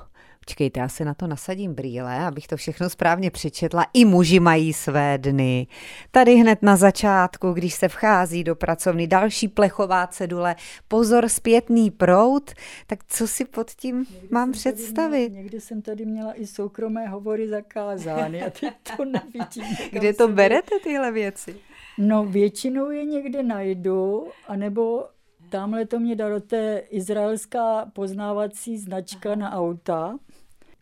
Počkejte, 0.48 0.80
já 0.80 0.90
si 0.90 1.06
na 1.06 1.14
to 1.14 1.28
nasadím 1.28 1.74
brýle, 1.74 2.20
abych 2.20 2.48
to 2.48 2.58
všechno 2.58 2.90
správně 2.90 3.32
přečetla. 3.32 3.86
I 3.94 4.06
muži 4.06 4.40
mají 4.40 4.74
své 4.74 5.18
dny. 5.18 5.68
Tady 6.12 6.36
hned 6.36 6.62
na 6.62 6.76
začátku, 6.76 7.52
když 7.54 7.74
se 7.74 7.88
vchází 7.88 8.44
do 8.44 8.56
pracovny, 8.56 9.08
další 9.08 9.48
plechová 9.48 10.08
cedule, 10.08 10.56
pozor, 10.88 11.30
zpětný 11.30 11.92
prout, 11.92 12.52
tak 12.88 13.00
co 13.08 13.28
si 13.28 13.46
pod 13.46 13.72
tím 13.72 13.98
někdy 13.98 14.28
mám 14.32 14.52
představit? 14.52 15.30
Měla, 15.30 15.42
někdy 15.44 15.62
jsem 15.62 15.82
tady 15.82 16.06
měla 16.06 16.34
i 16.40 16.48
soukromé 16.48 17.08
hovory 17.08 17.48
zakázány 17.48 18.44
a 18.44 18.50
teď 18.50 18.74
to 18.98 19.06
nevidím. 19.06 19.78
Kde 19.92 20.14
to 20.14 20.28
berete 20.28 20.76
tyhle 20.84 21.12
věci? 21.12 21.56
No 21.98 22.26
většinou 22.26 22.90
je 22.92 23.06
někde 23.06 23.44
najdu, 23.44 24.28
anebo 24.48 25.06
tamhle 25.50 25.86
to 25.86 26.00
mě 26.00 26.16
dalo, 26.16 26.40
to 26.40 26.56
je 26.56 26.80
izraelská 26.80 27.86
poznávací 27.94 28.78
značka 28.78 29.36
na 29.36 29.52
auta. 29.52 30.18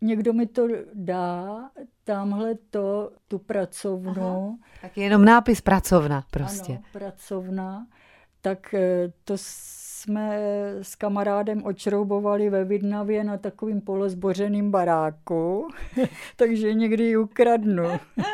Někdo 0.01 0.34
mi 0.34 0.45
to 0.45 0.67
dá, 0.93 1.69
tamhle 2.03 2.55
to, 2.55 3.12
tu 3.27 3.39
pracovnu. 3.39 4.60
Aha. 4.62 4.69
Tak 4.81 4.97
je 4.97 5.03
jenom 5.03 5.25
nápis 5.25 5.62
pracovna 5.62 6.23
prostě. 6.31 6.73
Ano, 6.73 6.84
pracovna. 6.91 7.88
Tak 8.41 8.73
eh, 8.73 9.12
to 9.23 9.38
jsme 10.06 10.39
s 10.82 10.96
kamarádem 10.96 11.63
očroubovali 11.63 12.50
ve 12.50 12.65
Vidnavě 12.65 13.24
na 13.24 13.38
takovým 13.38 13.82
polozbořeným 13.82 14.72
baráku, 14.72 15.68
takže 16.36 16.74
někdy 16.74 17.04
ji 17.04 17.18
ukradnu. 17.18 17.84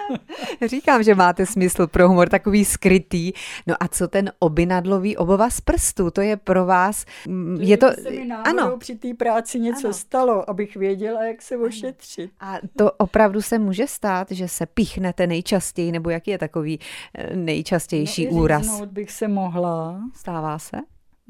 Říkám, 0.66 1.04
že 1.04 1.16
máte 1.16 1.46
smysl 1.46 1.88
pro 1.88 2.08
humor, 2.08 2.30
takový 2.30 2.66
skrytý. 2.66 3.32
No 3.68 3.76
a 3.80 3.88
co 3.88 4.08
ten 4.08 4.32
obinadlový 4.40 5.18
obova 5.18 5.50
z 5.50 5.62
prstů? 5.62 6.12
To 6.12 6.22
je 6.22 6.38
pro 6.38 6.66
vás... 6.66 7.06
Mm, 7.28 7.58
je 7.62 7.78
to... 7.78 7.88
Se 7.92 8.12
mi 8.12 8.32
ano. 8.32 8.78
při 8.78 8.96
té 8.96 9.14
práci 9.14 9.60
něco 9.60 9.88
ano. 9.88 9.94
stalo, 9.94 10.50
abych 10.50 10.76
věděla, 10.76 11.24
jak 11.24 11.42
se 11.42 11.58
ošetřit. 11.58 12.32
A 12.40 12.58
to 12.78 12.92
opravdu 12.92 13.42
se 13.42 13.60
může 13.60 13.88
stát, 13.88 14.32
že 14.32 14.48
se 14.48 14.66
píchnete 14.66 15.28
nejčastěji, 15.28 15.92
nebo 15.92 16.10
jaký 16.10 16.32
je 16.32 16.38
takový 16.38 16.80
eh, 17.16 17.36
nejčastější 17.36 18.26
no, 18.26 18.32
úraz? 18.32 18.82
bych 18.82 19.12
se 19.12 19.28
mohla. 19.28 20.02
Stává 20.16 20.60
se? 20.60 20.78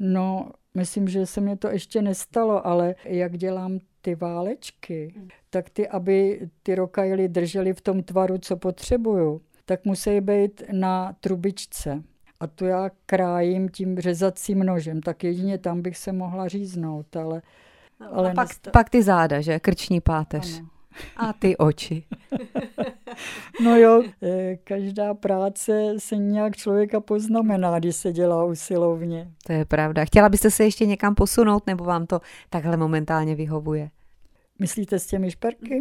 No, 0.04 0.50
myslím, 0.74 1.08
že 1.08 1.26
se 1.26 1.40
mě 1.40 1.56
to 1.56 1.68
ještě 1.68 2.02
nestalo, 2.02 2.66
ale 2.66 2.94
jak 3.04 3.38
dělám 3.38 3.78
ty 4.00 4.14
válečky, 4.14 5.14
tak 5.50 5.70
ty, 5.70 5.88
aby 5.88 6.48
ty 6.62 6.74
rokajly 6.74 7.28
držely 7.28 7.72
v 7.72 7.80
tom 7.80 8.02
tvaru, 8.02 8.38
co 8.38 8.56
potřebuju, 8.56 9.42
tak 9.64 9.84
musí 9.84 10.20
být 10.20 10.62
na 10.72 11.16
trubičce. 11.20 12.02
A 12.40 12.46
to 12.46 12.66
já 12.66 12.90
krájím 13.06 13.68
tím 13.68 13.98
řezacím 13.98 14.58
nožem, 14.58 15.00
tak 15.00 15.24
jedině 15.24 15.58
tam 15.58 15.82
bych 15.82 15.96
se 15.96 16.12
mohla 16.12 16.48
říznout, 16.48 17.16
ale... 17.16 17.42
No, 18.00 18.14
ale 18.14 18.30
a 18.30 18.34
pak, 18.34 18.48
nesta... 18.48 18.70
pak 18.70 18.90
ty 18.90 19.02
záda, 19.02 19.40
že? 19.40 19.60
Krční 19.60 20.00
páteř. 20.00 20.58
Ano. 20.58 20.68
A 21.16 21.32
ty 21.32 21.56
oči. 21.56 22.04
No 23.64 23.76
jo, 23.76 24.02
eh, 24.22 24.56
každá 24.64 25.14
práce 25.14 25.94
se 25.98 26.16
nějak 26.16 26.56
člověka 26.56 27.00
poznamená, 27.00 27.78
když 27.78 27.96
se 27.96 28.12
dělá 28.12 28.44
usilovně. 28.44 29.30
To 29.46 29.52
je 29.52 29.64
pravda. 29.64 30.04
Chtěla 30.04 30.28
byste 30.28 30.50
se 30.50 30.64
ještě 30.64 30.86
někam 30.86 31.14
posunout, 31.14 31.66
nebo 31.66 31.84
vám 31.84 32.06
to 32.06 32.20
takhle 32.50 32.76
momentálně 32.76 33.34
vyhovuje? 33.34 33.90
Myslíte 34.58 34.98
s 34.98 35.06
těmi 35.06 35.30
šperky? 35.30 35.80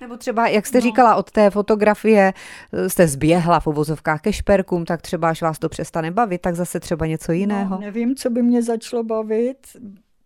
Nebo 0.00 0.16
třeba, 0.16 0.48
jak 0.48 0.66
jste 0.66 0.78
no. 0.78 0.82
říkala, 0.82 1.16
od 1.16 1.30
té 1.30 1.50
fotografie 1.50 2.32
eh, 2.72 2.90
jste 2.90 3.08
zběhla 3.08 3.60
v 3.60 3.66
uvozovkách 3.66 4.20
ke 4.20 4.32
šperkům, 4.32 4.84
tak 4.84 5.02
třeba, 5.02 5.28
až 5.28 5.42
vás 5.42 5.58
to 5.58 5.68
přestane 5.68 6.10
bavit, 6.10 6.40
tak 6.40 6.54
zase 6.54 6.80
třeba 6.80 7.06
něco 7.06 7.32
jiného. 7.32 7.70
No, 7.70 7.78
nevím, 7.80 8.14
co 8.16 8.30
by 8.30 8.42
mě 8.42 8.62
začalo 8.62 9.04
bavit 9.04 9.66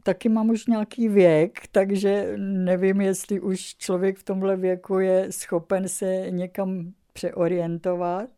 taky 0.02 0.28
mám 0.28 0.50
už 0.50 0.66
nějaký 0.66 1.08
věk, 1.08 1.60
takže 1.72 2.34
nevím, 2.36 3.00
jestli 3.00 3.40
už 3.40 3.74
člověk 3.76 4.18
v 4.18 4.22
tomhle 4.22 4.56
věku 4.56 4.98
je 4.98 5.26
schopen 5.30 5.88
se 5.88 6.26
někam 6.30 6.92
přeorientovat. 7.12 8.30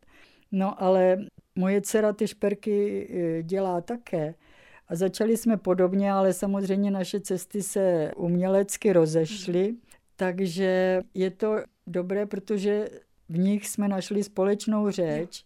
No 0.51 0.83
ale 0.83 1.17
moje 1.55 1.81
dcera 1.81 2.13
ty 2.13 2.27
šperky 2.27 3.07
e, 3.09 3.43
dělá 3.43 3.81
také. 3.81 4.35
A 4.87 4.95
začali 4.95 5.37
jsme 5.37 5.57
podobně, 5.57 6.11
ale 6.11 6.33
samozřejmě 6.33 6.91
naše 6.91 7.19
cesty 7.19 7.63
se 7.63 8.11
umělecky 8.15 8.93
rozešly. 8.93 9.75
Takže 10.15 11.01
je 11.13 11.31
to 11.31 11.55
dobré, 11.87 12.25
protože 12.25 12.89
v 13.29 13.37
nich 13.37 13.67
jsme 13.67 13.87
našli 13.87 14.23
společnou 14.23 14.91
řeč 14.91 15.45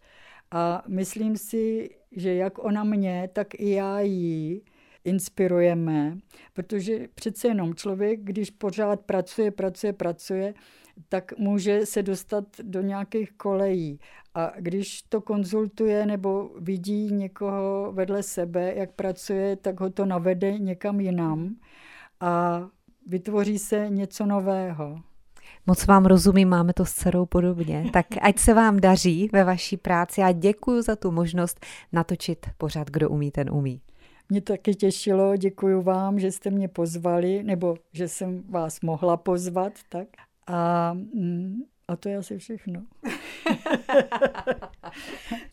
a 0.52 0.84
myslím 0.88 1.38
si, 1.38 1.90
že 2.12 2.36
jak 2.36 2.64
ona 2.64 2.84
mě, 2.84 3.30
tak 3.34 3.48
i 3.54 3.70
já 3.70 4.00
jí 4.00 4.62
inspirujeme, 5.04 6.18
protože 6.54 7.08
přece 7.16 7.48
jenom 7.48 7.76
člověk, 7.76 8.20
když 8.24 8.50
pořád 8.50 9.00
pracuje, 9.02 9.52
pracuje, 9.52 9.94
pracuje, 9.94 10.54
tak 11.10 11.38
může 11.38 11.86
se 11.86 12.04
dostat 12.04 12.46
do 12.64 12.82
nějakých 12.82 13.32
kolejí. 13.32 14.00
A 14.34 14.52
když 14.60 15.02
to 15.02 15.22
konzultuje 15.22 16.06
nebo 16.06 16.50
vidí 16.60 17.12
někoho 17.12 17.92
vedle 17.92 18.24
sebe, 18.24 18.74
jak 18.76 18.92
pracuje, 18.92 19.56
tak 19.56 19.80
ho 19.80 19.90
to 19.90 20.06
navede 20.06 20.58
někam 20.58 21.00
jinam 21.00 21.56
a 22.20 22.64
vytvoří 23.08 23.60
se 23.60 23.90
něco 23.90 24.26
nového. 24.26 25.00
Moc 25.68 25.86
vám 25.86 26.06
rozumím, 26.06 26.50
máme 26.50 26.74
to 26.74 26.86
s 26.86 26.94
dcerou 26.94 27.26
podobně. 27.26 27.90
Tak 27.94 28.06
ať 28.22 28.40
se 28.40 28.54
vám 28.54 28.80
daří 28.80 29.30
ve 29.34 29.44
vaší 29.44 29.78
práci 29.78 30.22
a 30.22 30.32
děkuji 30.32 30.82
za 30.82 30.96
tu 30.96 31.12
možnost 31.12 31.66
natočit 31.92 32.46
pořád, 32.58 32.90
kdo 32.90 33.10
umí, 33.10 33.32
ten 33.32 33.50
umí. 33.52 33.82
Mě 34.32 34.42
taky 34.42 34.76
těšilo, 34.76 35.36
děkuji 35.36 35.84
vám, 35.84 36.20
že 36.20 36.32
jste 36.32 36.50
mě 36.50 36.68
pozvali, 36.68 37.44
nebo 37.44 37.78
že 37.92 38.08
jsem 38.08 38.44
vás 38.50 38.82
mohla 38.82 39.18
pozvat, 39.18 39.74
tak. 39.90 40.08
A, 40.48 40.94
mm, 40.94 41.56
a 41.88 41.96
to 41.96 42.10
je 42.10 42.18
asi 42.18 42.38
všechno. 42.38 42.84